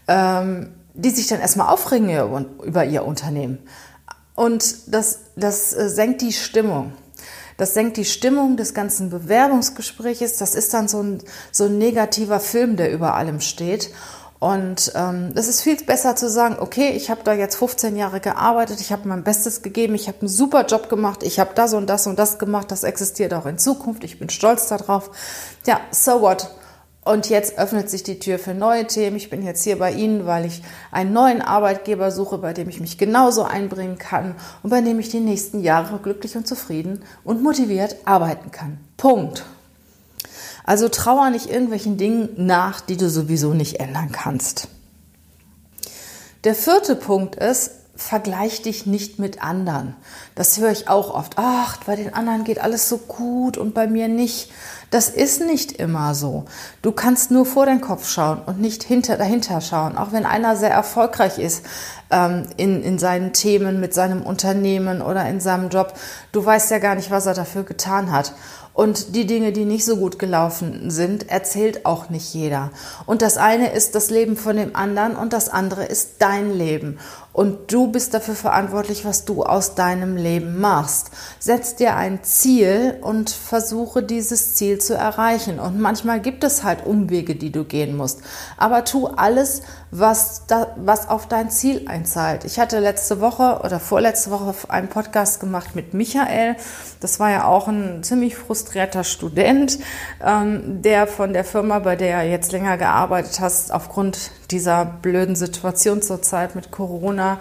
ähm, 0.07 0.71
die 0.95 1.11
sich 1.11 1.27
dann 1.27 1.39
erstmal 1.39 1.71
aufregen 1.71 2.09
über 2.63 2.83
ihr 2.83 3.05
Unternehmen. 3.05 3.59
Und 4.33 4.93
das, 4.93 5.19
das 5.35 5.73
äh, 5.73 5.87
senkt 5.89 6.21
die 6.21 6.33
Stimmung. 6.33 6.93
Das 7.57 7.73
senkt 7.73 7.97
die 7.97 8.05
Stimmung 8.05 8.57
des 8.57 8.73
ganzen 8.73 9.09
Bewerbungsgespräches. 9.09 10.37
Das 10.37 10.55
ist 10.55 10.73
dann 10.73 10.87
so 10.87 11.01
ein, 11.01 11.19
so 11.51 11.65
ein 11.65 11.77
negativer 11.77 12.39
Film, 12.39 12.75
der 12.75 12.91
über 12.91 13.15
allem 13.15 13.39
steht. 13.39 13.91
Und 14.39 14.91
ähm, 14.95 15.31
es 15.35 15.47
ist 15.47 15.61
viel 15.61 15.77
besser 15.77 16.15
zu 16.15 16.29
sagen, 16.29 16.57
okay, 16.59 16.89
ich 16.89 17.09
habe 17.09 17.21
da 17.23 17.33
jetzt 17.33 17.55
15 17.55 17.95
Jahre 17.95 18.19
gearbeitet, 18.19 18.81
ich 18.81 18.91
habe 18.91 19.07
mein 19.07 19.23
Bestes 19.23 19.61
gegeben, 19.61 19.95
ich 19.95 20.07
habe 20.07 20.19
einen 20.19 20.27
super 20.27 20.65
Job 20.65 20.89
gemacht, 20.89 21.23
ich 21.23 21.39
habe 21.39 21.51
das 21.55 21.73
und 21.73 21.89
das 21.89 22.05
und 22.05 22.19
das 22.19 22.37
gemacht, 22.37 22.69
das 22.69 22.83
existiert 22.83 23.33
auch 23.33 23.45
in 23.45 23.57
Zukunft, 23.57 24.03
ich 24.03 24.19
bin 24.19 24.29
stolz 24.29 24.67
darauf. 24.67 25.09
Ja, 25.65 25.79
so 25.89 26.21
what? 26.21 26.51
Und 27.05 27.29
jetzt 27.29 27.59
öffnet 27.59 27.87
sich 27.87 28.01
die 28.01 28.17
Tür 28.17 28.39
für 28.39 28.55
neue 28.55 28.87
Themen. 28.87 29.15
Ich 29.15 29.29
bin 29.29 29.43
jetzt 29.43 29.63
hier 29.63 29.77
bei 29.77 29.91
Ihnen, 29.91 30.25
weil 30.25 30.43
ich 30.43 30.63
einen 30.91 31.13
neuen 31.13 31.43
Arbeitgeber 31.43 32.09
suche, 32.09 32.39
bei 32.39 32.51
dem 32.51 32.67
ich 32.67 32.79
mich 32.79 32.97
genauso 32.97 33.43
einbringen 33.43 33.99
kann 33.99 34.33
und 34.63 34.71
bei 34.71 34.81
dem 34.81 34.99
ich 34.99 35.09
die 35.09 35.19
nächsten 35.19 35.61
Jahre 35.61 35.99
glücklich 35.99 36.35
und 36.35 36.47
zufrieden 36.47 37.03
und 37.23 37.43
motiviert 37.43 37.95
arbeiten 38.05 38.49
kann. 38.49 38.79
Punkt. 38.97 39.45
Also 40.63 40.89
trauer 40.89 41.29
nicht 41.29 41.47
irgendwelchen 41.47 41.97
Dingen 41.97 42.29
nach, 42.37 42.81
die 42.81 42.97
du 42.97 43.07
sowieso 43.07 43.53
nicht 43.53 43.79
ändern 43.79 44.11
kannst. 44.11 44.67
Der 46.43 46.55
vierte 46.55 46.95
Punkt 46.95 47.35
ist, 47.35 47.69
vergleich 47.95 48.61
dich 48.61 48.85
nicht 48.85 49.19
mit 49.19 49.41
anderen. 49.41 49.95
Das 50.35 50.57
höre 50.57 50.71
ich 50.71 50.89
auch 50.89 51.13
oft. 51.13 51.33
Ach, 51.37 51.77
bei 51.85 51.95
den 51.95 52.13
anderen 52.13 52.43
geht 52.43 52.59
alles 52.59 52.89
so 52.89 52.97
gut 52.97 53.57
und 53.57 53.73
bei 53.73 53.87
mir 53.87 54.07
nicht. 54.07 54.51
Das 54.91 55.09
ist 55.09 55.41
nicht 55.41 55.71
immer 55.73 56.13
so. 56.13 56.45
Du 56.81 56.91
kannst 56.91 57.31
nur 57.31 57.45
vor 57.45 57.65
den 57.65 57.81
Kopf 57.81 58.09
schauen 58.09 58.41
und 58.45 58.59
nicht 58.59 58.83
hinter, 58.83 59.17
dahinter 59.17 59.61
schauen. 59.61 59.97
Auch 59.97 60.11
wenn 60.11 60.25
einer 60.25 60.55
sehr 60.55 60.71
erfolgreich 60.71 61.39
ist 61.39 61.65
ähm, 62.11 62.43
in, 62.57 62.83
in 62.83 62.99
seinen 62.99 63.33
Themen, 63.33 63.79
mit 63.79 63.93
seinem 63.93 64.21
Unternehmen 64.21 65.01
oder 65.01 65.27
in 65.27 65.39
seinem 65.39 65.69
Job. 65.69 65.93
Du 66.31 66.45
weißt 66.45 66.71
ja 66.71 66.79
gar 66.79 66.95
nicht, 66.95 67.11
was 67.11 67.25
er 67.25 67.33
dafür 67.33 67.63
getan 67.63 68.11
hat. 68.11 68.33
Und 68.75 69.15
die 69.15 69.25
Dinge, 69.25 69.53
die 69.53 69.63
nicht 69.63 69.85
so 69.85 69.95
gut 69.95 70.19
gelaufen 70.19 70.91
sind, 70.91 71.29
erzählt 71.29 71.85
auch 71.85 72.09
nicht 72.09 72.33
jeder. 72.33 72.71
Und 73.05 73.21
das 73.21 73.37
eine 73.37 73.71
ist 73.71 73.95
das 73.95 74.09
Leben 74.09 74.35
von 74.35 74.57
dem 74.57 74.75
anderen 74.75 75.15
und 75.15 75.31
das 75.31 75.47
andere 75.47 75.85
ist 75.85 76.15
dein 76.19 76.51
Leben. 76.51 76.99
Und 77.35 77.73
du 77.73 77.87
bist 77.91 78.13
dafür 78.13 78.33
verantwortlich, 78.33 79.03
was 79.03 79.25
du 79.25 79.43
aus 79.43 79.75
deinem 79.75 80.15
Leben 80.15 80.61
machst. 80.61 81.11
Setz 81.37 81.75
dir 81.75 81.97
ein 81.97 82.23
Ziel 82.23 82.97
und 83.01 83.29
versuche 83.29 84.01
dieses 84.01 84.55
Ziel 84.55 84.79
zu 84.79 84.93
erreichen. 84.93 85.59
Und 85.59 85.77
manchmal 85.77 86.21
gibt 86.21 86.45
es 86.45 86.63
halt 86.63 86.85
Umwege, 86.85 87.35
die 87.35 87.51
du 87.51 87.65
gehen 87.65 87.97
musst. 87.97 88.21
Aber 88.55 88.85
tu 88.85 89.07
alles, 89.07 89.63
was, 89.91 90.43
da, 90.47 90.77
was 90.77 91.09
auf 91.09 91.27
dein 91.27 91.49
Ziel 91.49 91.89
einzahlt. 91.89 92.45
Ich 92.45 92.57
hatte 92.57 92.79
letzte 92.79 93.19
Woche 93.19 93.59
oder 93.65 93.81
vorletzte 93.81 94.31
Woche 94.31 94.55
einen 94.69 94.87
Podcast 94.87 95.41
gemacht 95.41 95.75
mit 95.75 95.93
Michael. 95.93 96.55
Das 97.01 97.19
war 97.19 97.31
ja 97.31 97.43
auch 97.47 97.67
ein 97.67 98.01
ziemlich 98.01 98.37
frustrierter 98.37 99.03
Student, 99.03 99.79
ähm, 100.25 100.81
der 100.81 101.05
von 101.05 101.33
der 101.33 101.43
Firma, 101.43 101.79
bei 101.79 101.97
der 101.97 102.15
er 102.15 102.29
jetzt 102.29 102.53
länger 102.53 102.77
gearbeitet 102.77 103.41
hat, 103.41 103.51
aufgrund 103.71 104.31
dieser 104.51 104.85
blöden 104.85 105.35
Situation 105.35 106.01
zurzeit 106.01 106.55
mit 106.55 106.71
Corona 106.71 107.39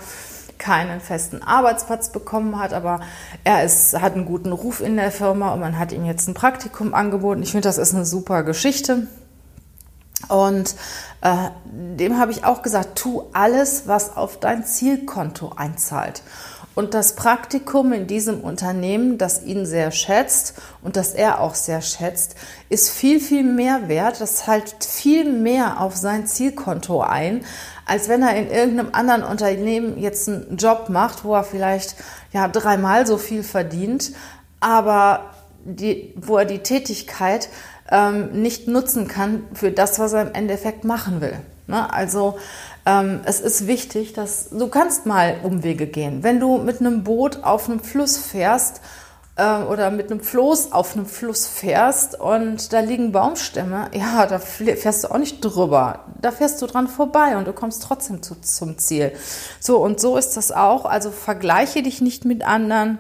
keinen 0.58 1.00
festen 1.00 1.42
Arbeitsplatz 1.42 2.10
bekommen 2.10 2.58
hat, 2.58 2.72
aber 2.72 3.00
er 3.42 3.64
ist, 3.64 4.00
hat 4.00 4.14
einen 4.14 4.24
guten 4.24 4.52
Ruf 4.52 4.80
in 4.80 4.96
der 4.96 5.10
Firma 5.10 5.52
und 5.52 5.60
man 5.60 5.78
hat 5.78 5.92
ihm 5.92 6.04
jetzt 6.04 6.28
ein 6.28 6.34
Praktikum 6.34 6.94
angeboten. 6.94 7.42
Ich 7.42 7.50
finde, 7.50 7.68
das 7.68 7.78
ist 7.78 7.94
eine 7.94 8.04
super 8.04 8.42
Geschichte. 8.44 9.06
Und 10.28 10.74
äh, 11.20 11.50
dem 11.66 12.18
habe 12.18 12.32
ich 12.32 12.44
auch 12.44 12.62
gesagt, 12.62 12.98
tu 12.98 13.24
alles, 13.32 13.86
was 13.86 14.16
auf 14.16 14.40
dein 14.40 14.64
Zielkonto 14.64 15.52
einzahlt. 15.56 16.22
Und 16.74 16.92
das 16.92 17.14
Praktikum 17.14 17.92
in 17.92 18.06
diesem 18.06 18.40
Unternehmen, 18.40 19.16
das 19.16 19.44
ihn 19.44 19.64
sehr 19.64 19.92
schätzt 19.92 20.54
und 20.82 20.96
das 20.96 21.14
er 21.14 21.40
auch 21.40 21.54
sehr 21.54 21.80
schätzt, 21.82 22.34
ist 22.68 22.90
viel, 22.90 23.20
viel 23.20 23.44
mehr 23.44 23.88
wert. 23.88 24.20
Das 24.20 24.36
zahlt 24.36 24.74
viel 24.84 25.30
mehr 25.30 25.80
auf 25.80 25.96
sein 25.96 26.26
Zielkonto 26.26 27.00
ein, 27.00 27.44
als 27.86 28.08
wenn 28.08 28.22
er 28.22 28.34
in 28.36 28.50
irgendeinem 28.50 28.88
anderen 28.92 29.22
Unternehmen 29.22 29.98
jetzt 29.98 30.28
einen 30.28 30.56
Job 30.56 30.88
macht, 30.88 31.24
wo 31.24 31.34
er 31.34 31.44
vielleicht 31.44 31.94
ja 32.32 32.48
dreimal 32.48 33.06
so 33.06 33.18
viel 33.18 33.44
verdient, 33.44 34.12
aber 34.58 35.30
die, 35.64 36.12
wo 36.16 36.38
er 36.38 36.44
die 36.44 36.58
Tätigkeit 36.58 37.48
ähm, 37.90 38.42
nicht 38.42 38.66
nutzen 38.66 39.06
kann 39.08 39.44
für 39.54 39.70
das, 39.70 39.98
was 39.98 40.12
er 40.12 40.22
im 40.22 40.34
Endeffekt 40.34 40.84
machen 40.84 41.20
will. 41.20 41.38
Ne? 41.66 41.92
Also 41.92 42.38
ähm, 42.86 43.20
es 43.24 43.40
ist 43.40 43.66
wichtig, 43.66 44.12
dass 44.12 44.50
du 44.50 44.68
kannst 44.68 45.06
mal 45.06 45.38
Umwege 45.42 45.86
gehen. 45.86 46.22
Wenn 46.22 46.40
du 46.40 46.58
mit 46.58 46.80
einem 46.80 47.02
Boot 47.04 47.42
auf 47.42 47.68
einem 47.68 47.80
Fluss 47.80 48.18
fährst 48.18 48.82
äh, 49.36 49.62
oder 49.62 49.90
mit 49.90 50.10
einem 50.10 50.20
Floß 50.20 50.72
auf 50.72 50.94
einem 50.94 51.06
Fluss 51.06 51.46
fährst 51.46 52.20
und 52.20 52.72
da 52.72 52.80
liegen 52.80 53.12
Baumstämme, 53.12 53.90
ja, 53.94 54.26
da 54.26 54.38
fährst 54.38 55.04
du 55.04 55.10
auch 55.10 55.18
nicht 55.18 55.40
drüber. 55.40 56.00
Da 56.20 56.30
fährst 56.30 56.60
du 56.60 56.66
dran 56.66 56.88
vorbei 56.88 57.36
und 57.36 57.46
du 57.46 57.52
kommst 57.52 57.82
trotzdem 57.82 58.22
zu, 58.22 58.40
zum 58.40 58.76
Ziel. 58.76 59.12
So 59.60 59.78
und 59.78 59.98
so 59.98 60.16
ist 60.16 60.36
das 60.36 60.52
auch. 60.52 60.84
Also 60.84 61.10
vergleiche 61.10 61.82
dich 61.82 62.02
nicht 62.02 62.24
mit 62.24 62.46
anderen 62.46 62.98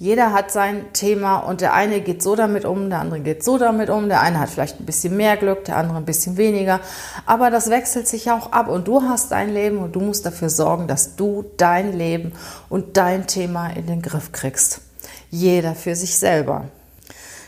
jeder 0.00 0.32
hat 0.32 0.52
sein 0.52 0.92
Thema 0.92 1.38
und 1.38 1.60
der 1.60 1.74
eine 1.74 2.00
geht 2.00 2.22
so 2.22 2.36
damit 2.36 2.64
um, 2.64 2.88
der 2.88 3.00
andere 3.00 3.18
geht 3.20 3.42
so 3.42 3.58
damit 3.58 3.90
um, 3.90 4.08
der 4.08 4.20
eine 4.20 4.38
hat 4.38 4.48
vielleicht 4.48 4.78
ein 4.78 4.86
bisschen 4.86 5.16
mehr 5.16 5.36
Glück, 5.36 5.64
der 5.64 5.76
andere 5.76 5.96
ein 5.96 6.04
bisschen 6.04 6.36
weniger, 6.36 6.80
aber 7.26 7.50
das 7.50 7.68
wechselt 7.68 8.06
sich 8.06 8.30
auch 8.30 8.52
ab 8.52 8.68
und 8.68 8.86
du 8.86 9.02
hast 9.02 9.32
dein 9.32 9.52
Leben 9.52 9.78
und 9.78 9.96
du 9.96 10.00
musst 10.00 10.24
dafür 10.24 10.50
sorgen, 10.50 10.86
dass 10.86 11.16
du 11.16 11.44
dein 11.56 11.96
Leben 11.96 12.32
und 12.68 12.96
dein 12.96 13.26
Thema 13.26 13.70
in 13.70 13.86
den 13.86 14.00
Griff 14.00 14.30
kriegst. 14.30 14.82
Jeder 15.30 15.74
für 15.74 15.96
sich 15.96 16.16
selber. 16.16 16.66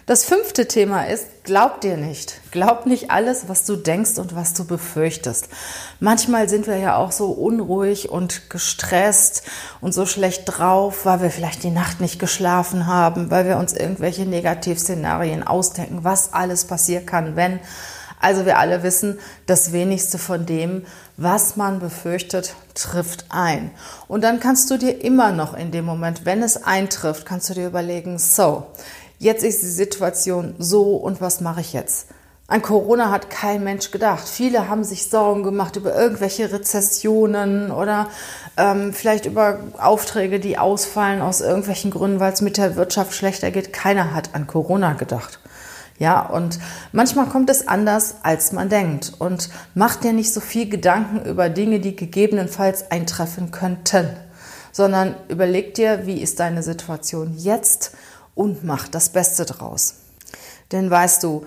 Das 0.06 0.24
fünfte 0.24 0.66
Thema 0.66 1.04
ist, 1.04 1.26
glaub 1.50 1.80
dir 1.80 1.96
nicht. 1.96 2.40
Glaub 2.52 2.86
nicht 2.86 3.10
alles, 3.10 3.48
was 3.48 3.64
du 3.64 3.74
denkst 3.74 4.18
und 4.18 4.36
was 4.36 4.54
du 4.54 4.64
befürchtest. 4.64 5.48
Manchmal 5.98 6.48
sind 6.48 6.68
wir 6.68 6.76
ja 6.76 6.94
auch 6.94 7.10
so 7.10 7.32
unruhig 7.32 8.08
und 8.08 8.50
gestresst 8.50 9.42
und 9.80 9.92
so 9.92 10.06
schlecht 10.06 10.44
drauf, 10.46 11.06
weil 11.06 11.22
wir 11.22 11.30
vielleicht 11.30 11.64
die 11.64 11.72
Nacht 11.72 12.00
nicht 12.00 12.20
geschlafen 12.20 12.86
haben, 12.86 13.32
weil 13.32 13.46
wir 13.46 13.56
uns 13.56 13.72
irgendwelche 13.72 14.26
Negativszenarien 14.26 15.44
ausdenken, 15.44 16.04
was 16.04 16.32
alles 16.32 16.66
passieren 16.66 17.04
kann, 17.04 17.34
wenn. 17.34 17.58
Also 18.20 18.46
wir 18.46 18.58
alle 18.58 18.84
wissen, 18.84 19.18
das 19.46 19.72
wenigste 19.72 20.18
von 20.18 20.46
dem, 20.46 20.84
was 21.16 21.56
man 21.56 21.80
befürchtet, 21.80 22.54
trifft 22.74 23.24
ein. 23.30 23.72
Und 24.08 24.22
dann 24.22 24.38
kannst 24.38 24.70
du 24.70 24.76
dir 24.76 25.02
immer 25.02 25.32
noch 25.32 25.54
in 25.54 25.72
dem 25.72 25.84
Moment, 25.84 26.24
wenn 26.24 26.42
es 26.42 26.62
eintrifft, 26.62 27.26
kannst 27.26 27.50
du 27.50 27.54
dir 27.54 27.66
überlegen, 27.66 28.18
so, 28.18 28.66
jetzt 29.20 29.44
ist 29.44 29.62
die 29.62 29.66
Situation 29.66 30.56
so 30.58 30.96
und 30.96 31.20
was 31.20 31.40
mache 31.40 31.60
ich 31.60 31.72
jetzt? 31.72 32.08
An 32.48 32.62
Corona 32.62 33.12
hat 33.12 33.30
kein 33.30 33.62
Mensch 33.62 33.92
gedacht. 33.92 34.28
Viele 34.28 34.68
haben 34.68 34.82
sich 34.82 35.08
Sorgen 35.08 35.44
gemacht 35.44 35.76
über 35.76 35.94
irgendwelche 35.94 36.50
Rezessionen 36.50 37.70
oder 37.70 38.08
ähm, 38.56 38.92
vielleicht 38.92 39.26
über 39.26 39.60
Aufträge, 39.78 40.40
die 40.40 40.58
ausfallen 40.58 41.22
aus 41.22 41.42
irgendwelchen 41.42 41.92
Gründen, 41.92 42.18
weil 42.18 42.32
es 42.32 42.40
mit 42.40 42.56
der 42.56 42.74
Wirtschaft 42.74 43.14
schlechter 43.14 43.52
geht. 43.52 43.72
Keiner 43.72 44.12
hat 44.12 44.34
an 44.34 44.48
Corona 44.48 44.94
gedacht. 44.94 45.38
Ja, 46.00 46.22
und 46.22 46.58
manchmal 46.90 47.26
kommt 47.26 47.50
es 47.50 47.68
anders, 47.68 48.16
als 48.24 48.50
man 48.50 48.68
denkt. 48.68 49.12
Und 49.18 49.50
macht 49.74 50.02
dir 50.02 50.12
nicht 50.12 50.32
so 50.32 50.40
viel 50.40 50.68
Gedanken 50.68 51.28
über 51.28 51.50
Dinge, 51.50 51.78
die 51.78 51.94
gegebenenfalls 51.94 52.90
eintreffen 52.90 53.52
könnten, 53.52 54.08
sondern 54.72 55.14
überleg 55.28 55.74
dir, 55.74 56.06
wie 56.06 56.20
ist 56.20 56.40
deine 56.40 56.64
Situation 56.64 57.34
jetzt 57.36 57.92
und 58.40 58.64
mach 58.64 58.88
das 58.88 59.10
Beste 59.10 59.44
draus. 59.44 59.96
Denn 60.72 60.90
weißt 60.90 61.22
du, 61.24 61.44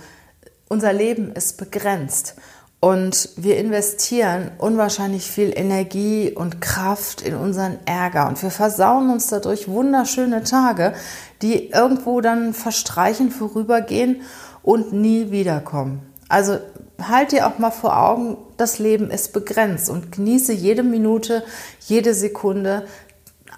unser 0.69 0.93
Leben 0.93 1.33
ist 1.33 1.57
begrenzt 1.57 2.35
und 2.81 3.29
wir 3.35 3.57
investieren 3.57 4.51
unwahrscheinlich 4.59 5.23
viel 5.23 5.51
Energie 5.55 6.31
und 6.31 6.61
Kraft 6.61 7.23
in 7.23 7.33
unseren 7.33 7.79
Ärger 7.85 8.27
und 8.27 8.43
wir 8.43 8.51
versauen 8.51 9.09
uns 9.09 9.25
dadurch 9.25 9.67
wunderschöne 9.67 10.43
Tage, 10.43 10.93
die 11.41 11.71
irgendwo 11.71 12.21
dann 12.21 12.53
verstreichen, 12.53 13.31
vorübergehen 13.31 14.21
und 14.61 14.93
nie 14.93 15.31
wiederkommen. 15.31 16.03
Also 16.29 16.59
halt 17.01 17.31
dir 17.31 17.47
auch 17.47 17.57
mal 17.57 17.71
vor 17.71 17.97
Augen, 17.97 18.37
das 18.57 18.77
Leben 18.77 19.09
ist 19.09 19.33
begrenzt 19.33 19.89
und 19.89 20.11
genieße 20.11 20.53
jede 20.53 20.83
Minute, 20.83 21.43
jede 21.87 22.13
Sekunde 22.13 22.85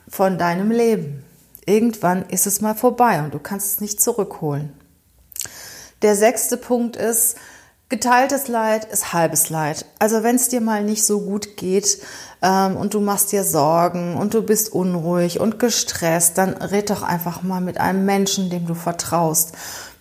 von 0.07 0.37
deinem 0.37 0.71
Leben. 0.71 1.24
Irgendwann 1.65 2.29
ist 2.29 2.47
es 2.47 2.61
mal 2.61 2.75
vorbei 2.75 3.23
und 3.23 3.33
du 3.33 3.39
kannst 3.39 3.73
es 3.73 3.81
nicht 3.81 4.01
zurückholen. 4.01 4.73
Der 6.01 6.15
sechste 6.15 6.57
Punkt 6.57 6.95
ist, 6.95 7.37
geteiltes 7.89 8.47
Leid 8.47 8.85
ist 8.85 9.13
halbes 9.13 9.49
Leid. 9.49 9.85
Also 9.97 10.23
wenn 10.23 10.35
es 10.35 10.49
dir 10.49 10.61
mal 10.61 10.83
nicht 10.83 11.03
so 11.03 11.21
gut 11.21 11.57
geht 11.57 11.99
ähm, 12.41 12.77
und 12.77 12.93
du 12.93 12.99
machst 12.99 13.31
dir 13.31 13.43
Sorgen 13.43 14.15
und 14.15 14.33
du 14.33 14.43
bist 14.43 14.71
unruhig 14.71 15.39
und 15.39 15.57
gestresst, 15.59 16.37
dann 16.37 16.53
red 16.53 16.89
doch 16.89 17.01
einfach 17.01 17.41
mal 17.41 17.61
mit 17.61 17.79
einem 17.79 18.05
Menschen, 18.05 18.49
dem 18.49 18.67
du 18.67 18.75
vertraust, 18.75 19.53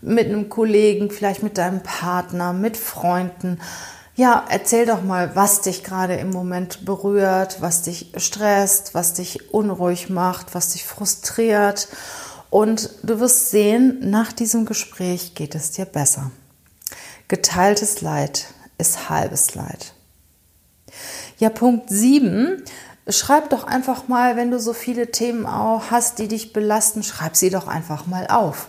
mit 0.03 0.27
einem 0.27 0.51
Kollegen, 0.51 1.11
vielleicht 1.11 1.43
mit 1.43 1.57
deinem 1.57 1.83
Partner, 1.83 2.53
mit 2.53 2.77
Freunden. 2.77 3.61
Ja, 4.17 4.45
erzähl 4.49 4.87
doch 4.87 5.03
mal, 5.03 5.35
was 5.35 5.63
dich 5.63 5.83
gerade 5.83 6.15
im 6.15 6.31
Moment 6.31 6.85
berührt, 6.85 7.61
was 7.61 7.83
dich 7.83 8.13
stresst, 8.17 8.95
was 8.95 9.15
dich 9.15 9.53
unruhig 9.53 10.09
macht, 10.09 10.55
was 10.55 10.71
dich 10.71 10.85
frustriert. 10.85 11.89
Und 12.49 12.91
du 13.03 13.19
wirst 13.19 13.51
sehen, 13.51 13.99
nach 14.11 14.33
diesem 14.33 14.67
Gespräch 14.67 15.35
geht 15.35 15.57
es 15.57 15.73
dir 15.73 15.85
besser. 15.85 16.31
Geteiltes 17.27 18.03
Leid 18.03 18.47
ist 18.79 19.09
halbes 19.09 19.57
Leid. 19.57 19.95
Ja, 21.39 21.49
Punkt 21.49 21.91
7. 21.91 22.63
Schreib 23.07 23.51
doch 23.51 23.65
einfach 23.65 24.09
mal, 24.09 24.35
wenn 24.37 24.51
du 24.51 24.59
so 24.59 24.73
viele 24.73 25.11
Themen 25.11 25.45
auch 25.45 25.91
hast, 25.91 26.19
die 26.19 26.29
dich 26.29 26.55
belasten, 26.55 27.03
schreib 27.03 27.37
sie 27.37 27.51
doch 27.51 27.69
einfach 27.69 28.07
mal 28.07 28.29
auf. 28.29 28.69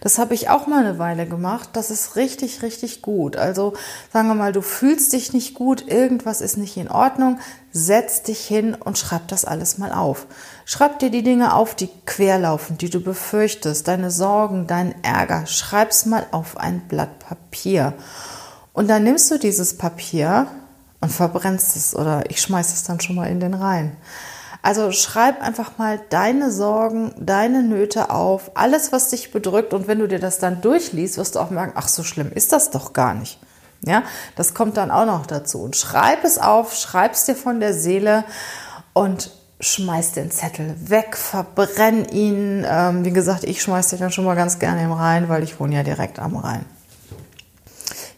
Das 0.00 0.18
habe 0.18 0.34
ich 0.34 0.48
auch 0.48 0.68
mal 0.68 0.84
eine 0.84 1.00
Weile 1.00 1.26
gemacht. 1.26 1.70
Das 1.72 1.90
ist 1.90 2.14
richtig, 2.14 2.62
richtig 2.62 3.02
gut. 3.02 3.36
Also 3.36 3.72
sagen 4.12 4.28
wir 4.28 4.36
mal, 4.36 4.52
du 4.52 4.62
fühlst 4.62 5.12
dich 5.12 5.32
nicht 5.32 5.54
gut, 5.54 5.88
irgendwas 5.88 6.40
ist 6.40 6.58
nicht 6.58 6.76
in 6.76 6.88
Ordnung, 6.88 7.40
setz 7.72 8.22
dich 8.22 8.46
hin 8.46 8.74
und 8.74 8.98
schreib 8.98 9.26
das 9.26 9.44
alles 9.44 9.78
mal 9.78 9.90
auf. 9.90 10.26
Schreib 10.64 11.00
dir 11.00 11.10
die 11.10 11.24
Dinge 11.24 11.52
auf, 11.52 11.74
die 11.74 11.90
querlaufen, 12.06 12.78
die 12.78 12.90
du 12.90 13.00
befürchtest, 13.00 13.88
deine 13.88 14.12
Sorgen, 14.12 14.68
deinen 14.68 14.94
Ärger. 15.02 15.46
Schreib's 15.46 16.06
mal 16.06 16.24
auf 16.30 16.56
ein 16.56 16.82
Blatt 16.86 17.18
Papier. 17.18 17.94
Und 18.72 18.88
dann 18.88 19.02
nimmst 19.02 19.28
du 19.30 19.38
dieses 19.38 19.76
Papier 19.76 20.46
und 21.02 21.10
verbrennst 21.10 21.76
es 21.76 21.94
oder 21.94 22.22
ich 22.30 22.40
schmeiß 22.40 22.72
es 22.72 22.84
dann 22.84 23.00
schon 23.00 23.16
mal 23.16 23.28
in 23.28 23.40
den 23.40 23.52
Rhein. 23.52 23.96
Also 24.62 24.92
schreib 24.92 25.42
einfach 25.42 25.76
mal 25.76 26.00
deine 26.08 26.52
Sorgen, 26.52 27.12
deine 27.18 27.64
Nöte 27.64 28.10
auf, 28.10 28.52
alles, 28.54 28.92
was 28.92 29.10
dich 29.10 29.32
bedrückt. 29.32 29.74
Und 29.74 29.88
wenn 29.88 29.98
du 29.98 30.06
dir 30.06 30.20
das 30.20 30.38
dann 30.38 30.60
durchliest, 30.60 31.18
wirst 31.18 31.34
du 31.34 31.40
auch 31.40 31.50
merken, 31.50 31.72
ach, 31.74 31.88
so 31.88 32.04
schlimm 32.04 32.30
ist 32.32 32.52
das 32.52 32.70
doch 32.70 32.92
gar 32.92 33.14
nicht. 33.14 33.40
Ja, 33.84 34.04
das 34.36 34.54
kommt 34.54 34.76
dann 34.76 34.92
auch 34.92 35.04
noch 35.04 35.26
dazu. 35.26 35.62
Und 35.62 35.74
schreib 35.74 36.22
es 36.22 36.38
auf, 36.38 36.74
schreib 36.76 37.14
es 37.14 37.24
dir 37.24 37.34
von 37.34 37.58
der 37.58 37.74
Seele 37.74 38.22
und 38.92 39.32
schmeiß 39.58 40.12
den 40.12 40.30
Zettel 40.30 40.76
weg, 40.88 41.16
verbrenn 41.16 42.04
ihn. 42.04 42.64
Ähm, 42.64 43.04
wie 43.04 43.12
gesagt, 43.12 43.42
ich 43.42 43.60
schmeiß 43.62 43.88
den 43.88 43.98
dann 43.98 44.12
schon 44.12 44.24
mal 44.24 44.36
ganz 44.36 44.60
gerne 44.60 44.84
im 44.84 44.92
Rhein, 44.92 45.28
weil 45.28 45.42
ich 45.42 45.58
wohne 45.58 45.74
ja 45.74 45.82
direkt 45.82 46.20
am 46.20 46.36
Rhein. 46.36 46.64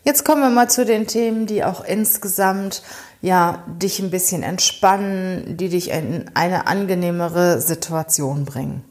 Jetzt 0.04 0.26
kommen 0.26 0.42
wir 0.42 0.50
mal 0.50 0.68
zu 0.68 0.84
den 0.84 1.06
Themen, 1.06 1.46
die 1.46 1.64
auch 1.64 1.82
insgesamt 1.82 2.82
ja 3.22 3.64
dich 3.66 4.00
ein 4.00 4.10
bisschen 4.10 4.42
entspannen, 4.42 5.56
die 5.56 5.70
dich 5.70 5.90
in 5.90 6.30
eine 6.34 6.66
angenehmere 6.66 7.62
Situation 7.62 8.44
bringen. 8.44 8.84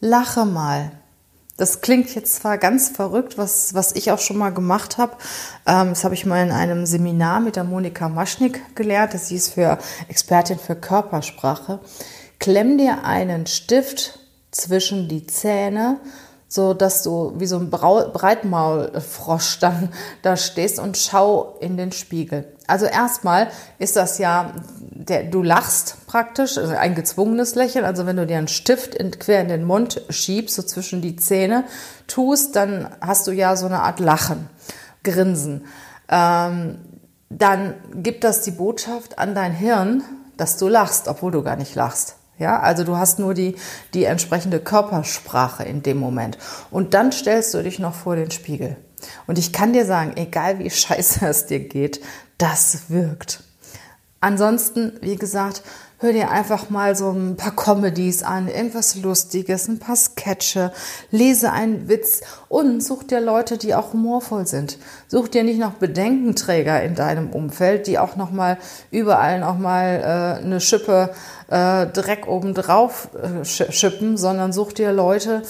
Lache 0.00 0.46
mal. 0.46 0.90
Das 1.58 1.82
klingt 1.82 2.14
jetzt 2.14 2.36
zwar 2.36 2.56
ganz 2.56 2.88
verrückt, 2.88 3.36
was, 3.36 3.74
was 3.74 3.94
ich 3.94 4.10
auch 4.10 4.20
schon 4.20 4.38
mal 4.38 4.50
gemacht 4.50 4.96
habe. 4.96 5.16
Ähm, 5.66 5.90
das 5.90 6.04
habe 6.04 6.14
ich 6.14 6.24
mal 6.24 6.42
in 6.42 6.52
einem 6.52 6.86
Seminar 6.86 7.40
mit 7.40 7.56
der 7.56 7.64
Monika 7.64 8.08
Maschnik 8.08 8.74
gelernt. 8.74 9.12
Sie 9.20 9.34
ist 9.36 9.52
für 9.52 9.76
Expertin 10.08 10.58
für 10.58 10.76
Körpersprache. 10.76 11.80
Klemm 12.38 12.78
dir 12.78 13.04
einen 13.04 13.46
Stift 13.46 14.20
zwischen 14.50 15.08
die 15.08 15.26
Zähne 15.26 15.98
so 16.48 16.72
dass 16.72 17.02
du 17.02 17.34
wie 17.36 17.46
so 17.46 17.58
ein 17.58 17.70
Breitmaulfrosch 17.70 19.58
dann 19.60 19.90
da 20.22 20.36
stehst 20.36 20.78
und 20.78 20.96
schau 20.96 21.56
in 21.60 21.76
den 21.76 21.92
Spiegel. 21.92 22.52
Also 22.66 22.86
erstmal 22.86 23.48
ist 23.78 23.96
das 23.96 24.18
ja, 24.18 24.54
der, 24.80 25.24
du 25.24 25.42
lachst 25.42 26.06
praktisch, 26.06 26.56
also 26.58 26.74
ein 26.74 26.94
gezwungenes 26.94 27.54
Lächeln. 27.54 27.84
Also 27.84 28.06
wenn 28.06 28.16
du 28.16 28.26
dir 28.26 28.38
einen 28.38 28.48
Stift 28.48 28.94
in, 28.94 29.10
quer 29.10 29.42
in 29.42 29.48
den 29.48 29.64
Mund 29.64 30.02
schiebst, 30.08 30.56
so 30.56 30.62
zwischen 30.62 31.02
die 31.02 31.16
Zähne 31.16 31.64
tust, 32.06 32.56
dann 32.56 32.88
hast 33.00 33.26
du 33.26 33.32
ja 33.32 33.54
so 33.56 33.66
eine 33.66 33.80
Art 33.80 34.00
Lachen, 34.00 34.48
Grinsen. 35.04 35.66
Ähm, 36.08 36.78
dann 37.30 37.74
gibt 37.94 38.24
das 38.24 38.42
die 38.42 38.50
Botschaft 38.52 39.18
an 39.18 39.34
dein 39.34 39.52
Hirn, 39.52 40.02
dass 40.38 40.56
du 40.56 40.68
lachst, 40.68 41.08
obwohl 41.08 41.32
du 41.32 41.42
gar 41.42 41.56
nicht 41.56 41.74
lachst. 41.74 42.17
Ja, 42.38 42.60
also 42.60 42.84
du 42.84 42.96
hast 42.96 43.18
nur 43.18 43.34
die, 43.34 43.56
die 43.94 44.04
entsprechende 44.04 44.60
Körpersprache 44.60 45.64
in 45.64 45.82
dem 45.82 45.98
Moment. 45.98 46.38
Und 46.70 46.94
dann 46.94 47.12
stellst 47.12 47.52
du 47.54 47.62
dich 47.62 47.78
noch 47.78 47.94
vor 47.94 48.16
den 48.16 48.30
Spiegel. 48.30 48.76
Und 49.26 49.38
ich 49.38 49.52
kann 49.52 49.72
dir 49.72 49.84
sagen, 49.84 50.12
egal 50.16 50.58
wie 50.58 50.70
scheiße 50.70 51.26
es 51.26 51.46
dir 51.46 51.60
geht, 51.60 52.00
das 52.38 52.90
wirkt. 52.90 53.42
Ansonsten, 54.20 54.92
wie 55.00 55.16
gesagt, 55.16 55.62
hör 55.98 56.12
dir 56.12 56.30
einfach 56.30 56.70
mal 56.70 56.94
so 56.94 57.10
ein 57.10 57.36
paar 57.36 57.54
Comedies 57.54 58.22
an, 58.22 58.48
irgendwas 58.48 58.94
Lustiges, 58.96 59.66
ein 59.68 59.80
paar 59.80 59.96
Sketche, 59.96 60.72
lese 61.10 61.52
einen 61.52 61.88
Witz 61.88 62.20
und 62.48 62.82
such 62.82 63.02
dir 63.02 63.20
Leute, 63.20 63.58
die 63.58 63.74
auch 63.74 63.92
humorvoll 63.92 64.46
sind. 64.46 64.78
Such 65.08 65.28
dir 65.28 65.42
nicht 65.42 65.58
noch 65.58 65.72
Bedenkenträger 65.72 66.82
in 66.82 66.94
deinem 66.94 67.30
Umfeld, 67.30 67.88
die 67.88 67.98
auch 67.98 68.14
noch 68.14 68.30
mal 68.30 68.58
überall 68.90 69.40
noch 69.40 69.58
mal 69.58 70.38
äh, 70.40 70.44
eine 70.44 70.60
Schippe 70.60 71.10
äh, 71.48 71.86
Dreck 71.86 72.28
obendrauf 72.28 73.08
äh, 73.14 73.44
schippen, 73.44 74.16
sondern 74.16 74.52
such 74.52 74.72
dir 74.72 74.92
Leute, 74.92 75.42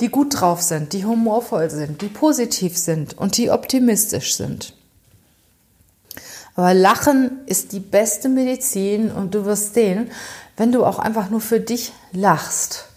die 0.00 0.08
gut 0.08 0.40
drauf 0.40 0.60
sind, 0.60 0.92
die 0.92 1.04
humorvoll 1.04 1.70
sind, 1.70 2.02
die 2.02 2.08
positiv 2.08 2.76
sind 2.76 3.16
und 3.16 3.36
die 3.36 3.50
optimistisch 3.50 4.36
sind. 4.36 4.73
Aber 6.56 6.74
Lachen 6.74 7.40
ist 7.46 7.72
die 7.72 7.80
beste 7.80 8.28
Medizin 8.28 9.10
und 9.10 9.34
du 9.34 9.44
wirst 9.44 9.74
sehen, 9.74 10.10
wenn 10.56 10.72
du 10.72 10.84
auch 10.84 10.98
einfach 10.98 11.30
nur 11.30 11.40
für 11.40 11.60
dich 11.60 11.92
lachst, 12.12 12.88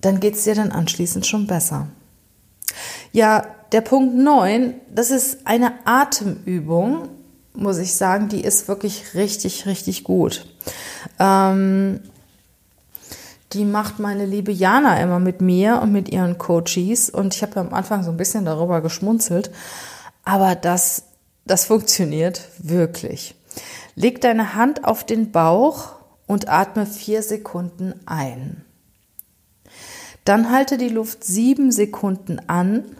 dann 0.00 0.20
geht 0.20 0.34
es 0.34 0.44
dir 0.44 0.54
dann 0.54 0.72
anschließend 0.72 1.26
schon 1.26 1.46
besser. 1.46 1.88
Ja, 3.12 3.46
der 3.72 3.80
Punkt 3.80 4.14
9, 4.14 4.74
das 4.94 5.10
ist 5.10 5.46
eine 5.46 5.72
Atemübung, 5.84 7.08
muss 7.54 7.78
ich 7.78 7.94
sagen, 7.94 8.28
die 8.28 8.42
ist 8.42 8.68
wirklich 8.68 9.14
richtig, 9.14 9.66
richtig 9.66 10.04
gut. 10.04 10.46
Ähm, 11.18 12.00
die 13.52 13.64
macht 13.64 13.98
meine 13.98 14.24
liebe 14.24 14.52
Jana 14.52 15.00
immer 15.00 15.18
mit 15.18 15.40
mir 15.40 15.80
und 15.82 15.92
mit 15.92 16.10
ihren 16.10 16.38
Coaches 16.38 17.10
und 17.10 17.34
ich 17.34 17.42
habe 17.42 17.60
am 17.60 17.74
Anfang 17.74 18.02
so 18.02 18.10
ein 18.10 18.16
bisschen 18.16 18.44
darüber 18.44 18.80
geschmunzelt, 18.80 19.50
aber 20.24 20.54
das 20.54 21.04
das 21.44 21.64
funktioniert 21.64 22.48
wirklich. 22.58 23.34
Leg 23.94 24.20
deine 24.20 24.54
Hand 24.54 24.84
auf 24.84 25.04
den 25.04 25.32
Bauch 25.32 25.92
und 26.26 26.48
atme 26.48 26.86
vier 26.86 27.22
Sekunden 27.22 27.94
ein. 28.06 28.64
Dann 30.24 30.50
halte 30.50 30.78
die 30.78 30.88
Luft 30.88 31.24
sieben 31.24 31.72
Sekunden 31.72 32.38
an 32.48 32.96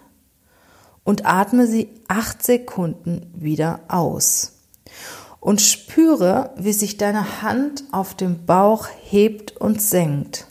und 1.04 1.26
atme 1.26 1.66
sie 1.66 1.88
acht 2.08 2.42
Sekunden 2.42 3.32
wieder 3.34 3.80
aus. 3.88 4.52
Und 5.40 5.60
spüre, 5.60 6.50
wie 6.56 6.72
sich 6.72 6.98
deine 6.98 7.42
Hand 7.42 7.84
auf 7.90 8.14
dem 8.14 8.44
Bauch 8.44 8.86
hebt 9.02 9.56
und 9.56 9.80
senkt. 9.80 10.46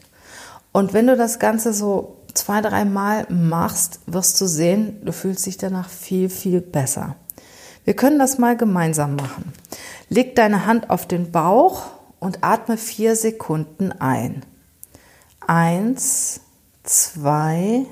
Und 0.71 0.93
wenn 0.93 1.07
du 1.07 1.15
das 1.15 1.39
Ganze 1.39 1.73
so 1.73 2.17
zwei, 2.33 2.61
drei 2.61 2.85
Mal 2.85 3.25
machst, 3.29 3.99
wirst 4.05 4.39
du 4.39 4.47
sehen, 4.47 4.99
du 5.03 5.13
fühlst 5.13 5.45
dich 5.45 5.57
danach 5.57 5.89
viel, 5.89 6.29
viel 6.29 6.61
besser. 6.61 7.15
Wir 7.83 7.95
können 7.95 8.19
das 8.19 8.37
mal 8.37 8.55
gemeinsam 8.55 9.15
machen. 9.15 9.53
Leg 10.09 10.35
deine 10.35 10.65
Hand 10.65 10.89
auf 10.89 11.07
den 11.07 11.31
Bauch 11.31 11.87
und 12.19 12.43
atme 12.43 12.77
vier 12.77 13.15
Sekunden 13.15 13.91
ein. 13.91 14.45
Eins, 15.39 16.41
zwei, 16.83 17.85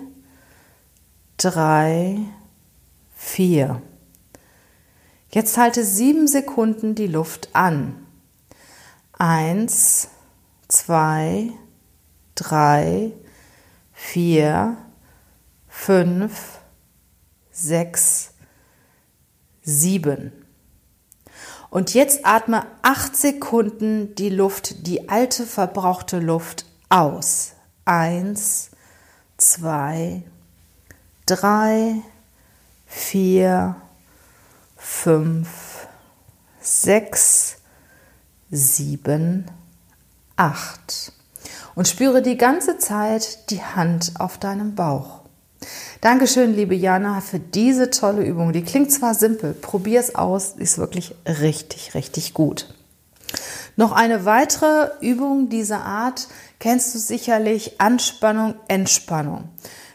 drei, 1.37 2.19
vier. 3.15 3.81
Jetzt 5.31 5.57
halte 5.57 5.83
sieben 5.83 6.27
Sekunden 6.27 6.95
die 6.95 7.07
Luft 7.07 7.49
an. 7.53 8.05
Eins, 9.13 10.09
zwei, 10.67 11.51
drei, 12.35 13.11
vier, 13.93 14.77
fünf, 15.67 16.59
sechs, 17.51 18.31
sieben. 19.69 20.31
Und 21.69 21.93
jetzt 21.93 22.25
atme 22.25 22.65
acht 22.81 23.15
Sekunden 23.15 24.15
die 24.15 24.29
Luft, 24.29 24.87
die 24.87 25.07
alte 25.09 25.45
verbrauchte 25.45 26.19
Luft 26.19 26.65
aus. 26.89 27.53
Eins, 27.85 28.71
zwei, 29.37 30.23
drei, 31.27 32.01
vier, 32.87 33.75
fünf, 34.75 35.87
sechs, 36.59 37.57
sieben, 38.49 39.45
acht. 40.35 41.13
Und 41.75 41.87
spüre 41.87 42.21
die 42.21 42.37
ganze 42.37 42.79
Zeit 42.79 43.51
die 43.51 43.61
Hand 43.61 44.13
auf 44.17 44.39
deinem 44.39 44.73
Bauch. 44.73 45.18
Dankeschön, 46.01 46.55
liebe 46.55 46.75
Jana, 46.75 47.21
für 47.21 47.39
diese 47.39 47.89
tolle 47.89 48.23
Übung. 48.23 48.53
Die 48.53 48.63
klingt 48.63 48.91
zwar 48.91 49.13
simpel, 49.13 49.53
probier 49.53 49.99
es 49.99 50.15
aus, 50.15 50.53
ist 50.57 50.77
wirklich 50.77 51.15
richtig, 51.25 51.93
richtig 51.93 52.33
gut. 52.33 52.73
Noch 53.75 53.91
eine 53.91 54.25
weitere 54.25 54.89
Übung 55.01 55.49
dieser 55.49 55.85
Art 55.85 56.27
kennst 56.59 56.95
du 56.95 56.99
sicherlich 56.99 57.79
Anspannung, 57.79 58.55
Entspannung. 58.67 59.49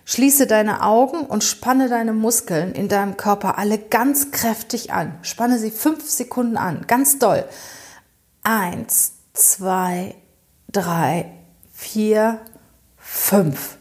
Schließe 0.07 0.47
deine 0.47 0.83
Augen 0.83 1.21
und 1.27 1.45
spanne 1.45 1.89
deine 1.89 2.13
Muskeln 2.13 2.73
in 2.73 2.89
deinem 2.89 3.17
Körper 3.17 3.57
alle 3.59 3.79
ganz 3.79 4.31
kräftig 4.31 4.93
an. 4.93 5.19
Spanne 5.23 5.59
sie 5.59 5.71
fünf 5.71 6.09
Sekunden 6.09 6.59
an, 6.59 6.87
ganz 6.87 7.19
doll. 7.19 7.45
Eins, 8.43 9.13
zwei, 9.33 10.15
drei, 10.71 11.33
vier, 11.73 12.41
fünf. 12.99 13.79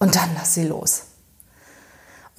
Und 0.00 0.16
dann 0.16 0.30
lass 0.34 0.54
sie 0.54 0.66
los. 0.66 1.09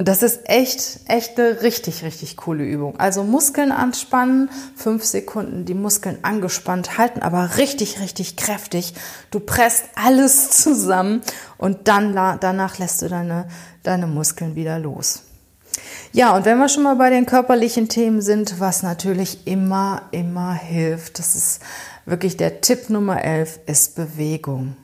Das 0.04 0.24
ist 0.24 0.50
echt, 0.50 1.02
echt 1.08 1.40
eine 1.40 1.62
richtig, 1.62 2.04
richtig 2.04 2.38
coole 2.38 2.64
Übung. 2.64 3.00
Also 3.00 3.24
Muskeln 3.24 3.72
anspannen, 3.72 4.50
fünf 4.76 5.04
Sekunden 5.04 5.66
die 5.66 5.74
Muskeln 5.74 6.20
angespannt 6.24 6.98
halten, 6.98 7.22
aber 7.22 7.58
richtig, 7.58 8.00
richtig 8.00 8.36
kräftig. 8.36 8.94
Du 9.30 9.40
presst 9.40 9.84
alles 9.96 10.50
zusammen 10.50 11.22
und 11.58 11.88
dann 11.88 12.16
danach 12.16 12.80
lässt 12.80 13.02
du 13.02 13.10
deine, 13.10 13.48
deine 13.84 14.08
Muskeln 14.08 14.56
wieder 14.56 14.80
los. 14.80 15.24
Ja, 16.14 16.36
und 16.36 16.46
wenn 16.46 16.58
wir 16.58 16.68
schon 16.68 16.84
mal 16.84 16.96
bei 16.96 17.10
den 17.10 17.26
körperlichen 17.26 17.88
Themen 17.88 18.22
sind, 18.22 18.60
was 18.60 18.84
natürlich 18.84 19.46
immer, 19.48 20.04
immer 20.12 20.54
hilft, 20.54 21.20
das 21.20 21.36
ist 21.36 21.62
wirklich 22.06 22.38
der 22.38 22.62
Tipp 22.62 22.90
Nummer 22.90 23.24
11, 23.24 23.60
ist 23.68 23.96
Bewegung. 23.96 24.76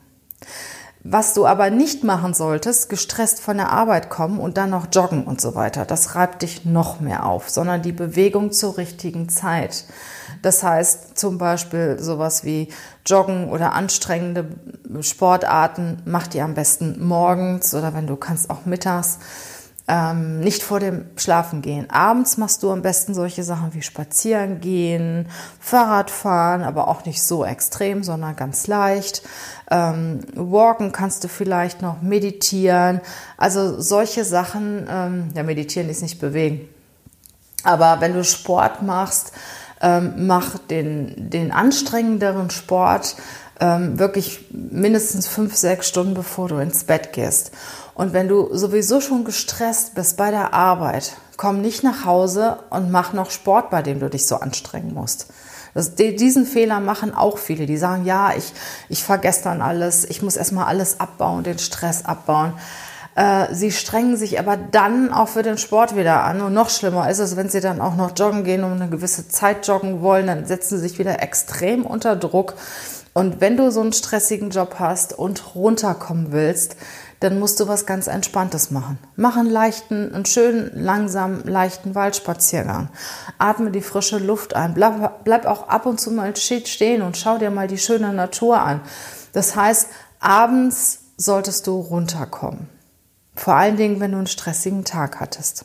Was 1.10 1.32
du 1.32 1.46
aber 1.46 1.70
nicht 1.70 2.04
machen 2.04 2.34
solltest, 2.34 2.90
gestresst 2.90 3.40
von 3.40 3.56
der 3.56 3.72
Arbeit 3.72 4.10
kommen 4.10 4.38
und 4.38 4.58
dann 4.58 4.68
noch 4.68 4.88
joggen 4.92 5.24
und 5.24 5.40
so 5.40 5.54
weiter. 5.54 5.86
Das 5.86 6.14
reibt 6.16 6.42
dich 6.42 6.66
noch 6.66 7.00
mehr 7.00 7.24
auf, 7.24 7.48
sondern 7.48 7.80
die 7.80 7.92
Bewegung 7.92 8.52
zur 8.52 8.76
richtigen 8.76 9.30
Zeit. 9.30 9.86
Das 10.42 10.62
heißt 10.62 11.16
zum 11.16 11.38
Beispiel 11.38 11.96
sowas 11.98 12.44
wie 12.44 12.68
Joggen 13.06 13.48
oder 13.48 13.72
anstrengende 13.72 14.50
Sportarten, 15.00 16.02
mach 16.04 16.26
die 16.26 16.42
am 16.42 16.52
besten 16.52 17.02
morgens 17.02 17.74
oder 17.74 17.94
wenn 17.94 18.06
du 18.06 18.16
kannst 18.16 18.50
auch 18.50 18.66
mittags 18.66 19.18
ähm, 19.88 20.40
nicht 20.40 20.62
vor 20.62 20.80
dem 20.80 21.06
Schlafen 21.16 21.62
gehen. 21.62 21.88
Abends 21.90 22.36
machst 22.36 22.62
du 22.62 22.70
am 22.70 22.82
besten 22.82 23.14
solche 23.14 23.42
Sachen 23.42 23.72
wie 23.72 23.80
Spazieren 23.80 24.60
gehen, 24.60 25.28
Fahrradfahren, 25.58 26.62
aber 26.62 26.88
auch 26.88 27.06
nicht 27.06 27.22
so 27.22 27.44
extrem, 27.44 28.02
sondern 28.02 28.36
ganz 28.36 28.66
leicht. 28.66 29.22
Ähm, 29.70 30.20
walken 30.34 30.92
kannst 30.92 31.24
du 31.24 31.28
vielleicht 31.28 31.80
noch, 31.80 32.02
meditieren. 32.02 33.00
Also 33.38 33.80
solche 33.80 34.24
Sachen, 34.24 34.86
ähm, 34.90 35.28
ja, 35.34 35.42
meditieren 35.42 35.88
ist 35.88 36.02
nicht 36.02 36.20
bewegen. 36.20 36.68
Aber 37.64 38.00
wenn 38.00 38.12
du 38.12 38.24
Sport 38.24 38.82
machst, 38.82 39.32
ähm, 39.80 40.26
mach 40.26 40.58
den, 40.58 41.30
den 41.30 41.50
anstrengenderen 41.50 42.50
Sport 42.50 43.16
ähm, 43.60 43.98
wirklich 43.98 44.46
mindestens 44.50 45.26
fünf, 45.26 45.56
sechs 45.56 45.88
Stunden, 45.88 46.14
bevor 46.14 46.48
du 46.48 46.58
ins 46.58 46.84
Bett 46.84 47.12
gehst. 47.12 47.52
Und 47.98 48.12
wenn 48.12 48.28
du 48.28 48.48
sowieso 48.52 49.00
schon 49.00 49.24
gestresst 49.24 49.96
bist 49.96 50.16
bei 50.16 50.30
der 50.30 50.54
Arbeit, 50.54 51.16
komm 51.36 51.60
nicht 51.60 51.82
nach 51.82 52.04
Hause 52.04 52.60
und 52.70 52.92
mach 52.92 53.12
noch 53.12 53.32
Sport, 53.32 53.70
bei 53.70 53.82
dem 53.82 53.98
du 53.98 54.08
dich 54.08 54.24
so 54.28 54.36
anstrengen 54.36 54.94
musst. 54.94 55.26
Das, 55.74 55.96
diesen 55.96 56.46
Fehler 56.46 56.78
machen 56.78 57.12
auch 57.12 57.38
viele, 57.38 57.66
die 57.66 57.76
sagen, 57.76 58.04
ja, 58.04 58.34
ich, 58.36 58.52
ich 58.88 59.02
vergesse 59.02 59.42
dann 59.42 59.60
alles, 59.60 60.04
ich 60.04 60.22
muss 60.22 60.36
erstmal 60.36 60.66
alles 60.66 61.00
abbauen, 61.00 61.42
den 61.42 61.58
Stress 61.58 62.04
abbauen. 62.04 62.52
Äh, 63.16 63.52
sie 63.52 63.72
strengen 63.72 64.16
sich 64.16 64.38
aber 64.38 64.56
dann 64.56 65.12
auch 65.12 65.26
für 65.26 65.42
den 65.42 65.58
Sport 65.58 65.96
wieder 65.96 66.22
an. 66.22 66.40
Und 66.40 66.54
noch 66.54 66.70
schlimmer 66.70 67.10
ist 67.10 67.18
es, 67.18 67.34
wenn 67.34 67.48
sie 67.48 67.60
dann 67.60 67.80
auch 67.80 67.96
noch 67.96 68.16
joggen 68.16 68.44
gehen 68.44 68.62
und 68.62 68.74
eine 68.74 68.88
gewisse 68.88 69.26
Zeit 69.26 69.66
joggen 69.66 70.02
wollen, 70.02 70.28
dann 70.28 70.46
setzen 70.46 70.76
sie 70.76 70.88
sich 70.88 71.00
wieder 71.00 71.20
extrem 71.20 71.84
unter 71.84 72.14
Druck. 72.14 72.54
Und 73.12 73.40
wenn 73.40 73.56
du 73.56 73.72
so 73.72 73.80
einen 73.80 73.92
stressigen 73.92 74.50
Job 74.50 74.76
hast 74.78 75.18
und 75.18 75.56
runterkommen 75.56 76.30
willst, 76.30 76.76
dann 77.20 77.38
musst 77.38 77.58
du 77.58 77.66
was 77.66 77.86
ganz 77.86 78.06
Entspanntes 78.06 78.70
machen. 78.70 78.98
Mach 79.16 79.36
einen 79.36 79.50
leichten, 79.50 80.14
einen 80.14 80.24
schönen, 80.24 80.70
langsamen, 80.74 81.44
leichten 81.44 81.94
Waldspaziergang. 81.94 82.90
Atme 83.38 83.70
die 83.70 83.80
frische 83.80 84.18
Luft 84.18 84.54
ein. 84.54 84.74
Bleib, 84.74 85.24
bleib 85.24 85.46
auch 85.46 85.68
ab 85.68 85.86
und 85.86 86.00
zu 86.00 86.10
mal 86.12 86.34
stehen 86.36 87.02
und 87.02 87.16
schau 87.16 87.38
dir 87.38 87.50
mal 87.50 87.66
die 87.66 87.78
schöne 87.78 88.12
Natur 88.12 88.60
an. 88.60 88.80
Das 89.32 89.56
heißt, 89.56 89.88
abends 90.20 91.00
solltest 91.16 91.66
du 91.66 91.80
runterkommen. 91.80 92.68
Vor 93.34 93.54
allen 93.54 93.76
Dingen, 93.76 94.00
wenn 94.00 94.12
du 94.12 94.18
einen 94.18 94.26
stressigen 94.26 94.84
Tag 94.84 95.20
hattest. 95.20 95.64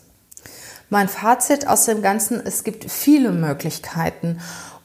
Mein 0.89 1.07
Fazit 1.07 1.67
aus 1.67 1.85
dem 1.85 2.01
Ganzen, 2.03 2.39
es 2.45 2.63
gibt 2.63 2.89
viele 2.91 3.31
Möglichkeiten, 3.31 4.39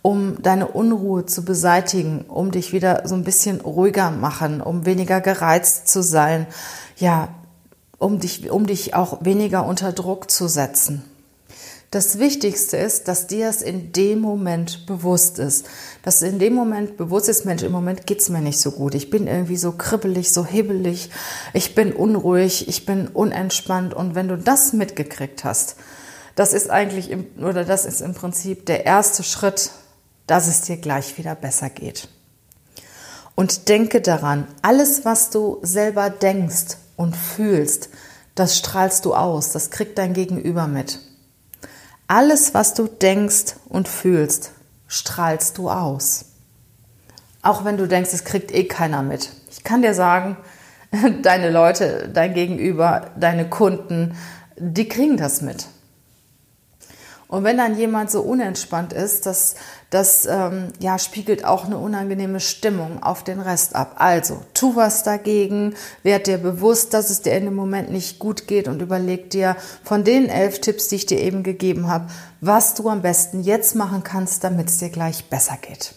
um 0.09 0.40
deine 0.40 0.68
Unruhe 0.68 1.27
zu 1.27 1.44
beseitigen, 1.44 2.25
um 2.29 2.51
dich 2.51 2.73
wieder 2.73 3.03
so 3.05 3.14
ein 3.14 3.25
bisschen 3.25 3.61
ruhiger 3.61 4.11
machen, 4.11 4.62
um 4.62 4.87
weniger 4.87 5.21
gereizt 5.21 5.87
zu 5.88 6.03
sein, 6.03 6.47
ja, 6.97 7.29
um 7.99 8.18
dich, 8.18 8.51
um 8.51 8.66
dich 8.66 8.94
auch 8.94 9.23
weniger 9.23 9.66
unter 9.66 9.92
Druck 9.92 10.31
zu 10.31 10.49
setzen. 10.49 11.05
Das 11.90 12.18
Wichtigste 12.18 12.79
ist, 12.79 13.07
dass 13.07 13.27
dir 13.27 13.51
es 13.51 13.61
in 13.61 13.92
dem 13.92 14.21
Moment 14.21 14.87
bewusst 14.87 15.38
ist. 15.38 15.66
Dass 16.03 16.23
in 16.23 16.38
dem 16.38 16.55
Moment 16.55 16.97
bewusst 16.97 17.29
ist, 17.29 17.44
Mensch, 17.44 17.62
im 17.62 17.73
Moment 17.73 18.07
geht's 18.07 18.31
mir 18.31 18.40
nicht 18.40 18.61
so 18.61 18.71
gut. 18.71 18.94
Ich 18.94 19.11
bin 19.11 19.27
irgendwie 19.27 19.59
so 19.59 19.73
kribbelig, 19.73 20.33
so 20.33 20.47
hibbelig. 20.47 21.11
Ich 21.53 21.75
bin 21.75 21.92
unruhig, 21.92 22.66
ich 22.66 22.87
bin 22.87 23.09
unentspannt. 23.09 23.92
Und 23.92 24.14
wenn 24.14 24.29
du 24.29 24.38
das 24.38 24.73
mitgekriegt 24.73 25.44
hast, 25.44 25.77
das 26.35 26.55
ist 26.55 26.71
eigentlich, 26.71 27.11
im, 27.11 27.27
oder 27.42 27.64
das 27.64 27.85
ist 27.85 28.01
im 28.01 28.14
Prinzip 28.14 28.64
der 28.64 28.87
erste 28.87 29.23
Schritt 29.23 29.71
dass 30.28 30.46
es 30.46 30.60
dir 30.60 30.76
gleich 30.76 31.18
wieder 31.18 31.34
besser 31.34 31.70
geht. 31.70 32.08
Und 33.34 33.68
denke 33.68 34.00
daran, 34.00 34.46
alles, 34.62 35.04
was 35.04 35.30
du 35.30 35.58
selber 35.62 36.10
denkst 36.10 36.76
und 36.96 37.16
fühlst, 37.16 37.88
das 38.34 38.56
strahlst 38.56 39.04
du 39.04 39.14
aus, 39.14 39.50
das 39.50 39.70
kriegt 39.70 39.98
dein 39.98 40.12
Gegenüber 40.12 40.68
mit. 40.68 41.00
Alles, 42.06 42.54
was 42.54 42.74
du 42.74 42.86
denkst 42.86 43.56
und 43.68 43.88
fühlst, 43.88 44.52
strahlst 44.86 45.58
du 45.58 45.70
aus. 45.70 46.26
Auch 47.42 47.64
wenn 47.64 47.76
du 47.76 47.86
denkst, 47.86 48.12
es 48.12 48.24
kriegt 48.24 48.52
eh 48.52 48.64
keiner 48.64 49.02
mit. 49.02 49.30
Ich 49.50 49.64
kann 49.64 49.82
dir 49.82 49.94
sagen, 49.94 50.36
deine 51.22 51.50
Leute, 51.50 52.08
dein 52.12 52.34
Gegenüber, 52.34 53.10
deine 53.16 53.48
Kunden, 53.48 54.16
die 54.56 54.88
kriegen 54.88 55.16
das 55.16 55.40
mit. 55.42 55.66
Und 57.28 57.44
wenn 57.44 57.58
dann 57.58 57.76
jemand 57.76 58.10
so 58.10 58.22
unentspannt 58.22 58.94
ist, 58.94 59.26
das, 59.26 59.54
das 59.90 60.27
ähm, 60.27 60.68
ja, 60.81 60.98
spiegelt 60.98 61.44
auch 61.44 61.64
eine 61.64 61.79
unangenehme 61.79 62.40
Stimmung 62.40 63.03
auf 63.03 63.24
den 63.24 63.40
Rest 63.40 63.74
ab. 63.74 63.96
Also 63.96 64.42
tu 64.53 64.77
was 64.77 65.03
dagegen, 65.03 65.74
werd 66.03 66.27
dir 66.27 66.38
bewusst, 66.38 66.92
dass 66.92 67.09
es 67.09 67.22
dir 67.22 67.33
in 67.33 67.46
dem 67.46 67.55
Moment 67.55 67.90
nicht 67.90 68.18
gut 68.18 68.46
geht 68.46 68.68
und 68.68 68.83
überleg 68.83 69.31
dir 69.31 69.57
von 69.83 70.05
den 70.05 70.29
elf 70.29 70.61
Tipps, 70.61 70.88
die 70.88 70.96
ich 70.96 71.07
dir 71.07 71.20
eben 71.20 71.42
gegeben 71.42 71.88
habe, 71.88 72.09
was 72.40 72.74
du 72.74 72.88
am 72.90 73.01
besten 73.01 73.42
jetzt 73.42 73.74
machen 73.74 74.03
kannst, 74.05 74.44
damit 74.44 74.68
es 74.68 74.79
dir 74.79 74.90
gleich 74.90 75.24
besser 75.31 75.57
geht. 75.61 75.94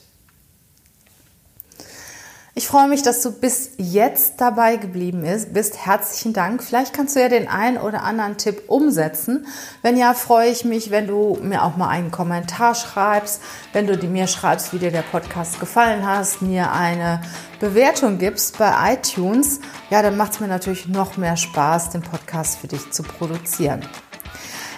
Ich 2.54 2.68
freue 2.68 2.90
mich, 2.90 3.02
dass 3.02 3.22
du 3.22 3.32
bis 3.32 3.72
jetzt 3.78 4.42
dabei 4.42 4.76
geblieben 4.76 5.24
bist. 5.54 5.86
Herzlichen 5.86 6.34
Dank. 6.34 6.62
Vielleicht 6.62 6.94
kannst 6.94 7.16
du 7.16 7.22
ja 7.22 7.30
den 7.30 7.48
einen 7.48 7.78
oder 7.78 8.04
anderen 8.04 8.36
Tipp 8.36 8.64
umsetzen. 8.68 9.48
Wenn 9.82 9.96
ja, 9.96 10.14
freue 10.14 10.50
ich 10.50 10.66
mich, 10.66 10.92
wenn 10.92 11.08
du 11.08 11.40
mir 11.42 11.64
auch 11.64 11.78
mal 11.78 11.88
einen 11.88 12.12
Kommentar 12.12 12.76
schreibst, 12.76 13.42
wenn 13.72 13.88
du 13.88 13.96
mir 14.06 14.28
schreibst, 14.28 14.74
wie 14.74 14.80
dir 14.80 14.92
der 14.92 15.04
Podcast 15.04 15.62
gefallen 15.62 16.06
hast, 16.06 16.42
mir 16.42 16.74
eine 16.74 17.22
Bewertung 17.62 18.18
gibst 18.18 18.58
bei 18.58 18.96
iTunes. 18.96 19.62
Ja, 19.90 20.02
dann 20.02 20.18
macht 20.18 20.34
es 20.34 20.40
mir 20.42 20.50
natürlich 20.50 20.90
noch 20.90 21.16
mehr 21.16 21.38
Spaß, 21.38 21.92
den 21.92 22.02
Podcast 22.02 22.60
für 22.60 22.68
dich 22.68 22.92
zu 22.92 23.04
produzieren. 23.04 23.88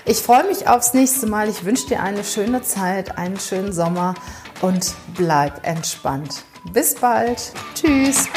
Ich 0.05 0.19
freue 0.19 0.43
mich 0.43 0.67
aufs 0.67 0.93
nächste 0.93 1.25
Mal. 1.25 1.49
Ich 1.49 1.65
wünsche 1.65 1.87
dir 1.87 2.03
eine 2.03 2.23
schöne 2.23 2.61
Zeit, 2.61 3.17
einen 3.17 3.39
schönen 3.39 3.73
Sommer 3.73 4.13
und 4.61 4.93
bleib 5.15 5.65
entspannt. 5.65 6.43
Bis 6.71 6.95
bald. 6.95 7.51
Tschüss. 7.75 8.29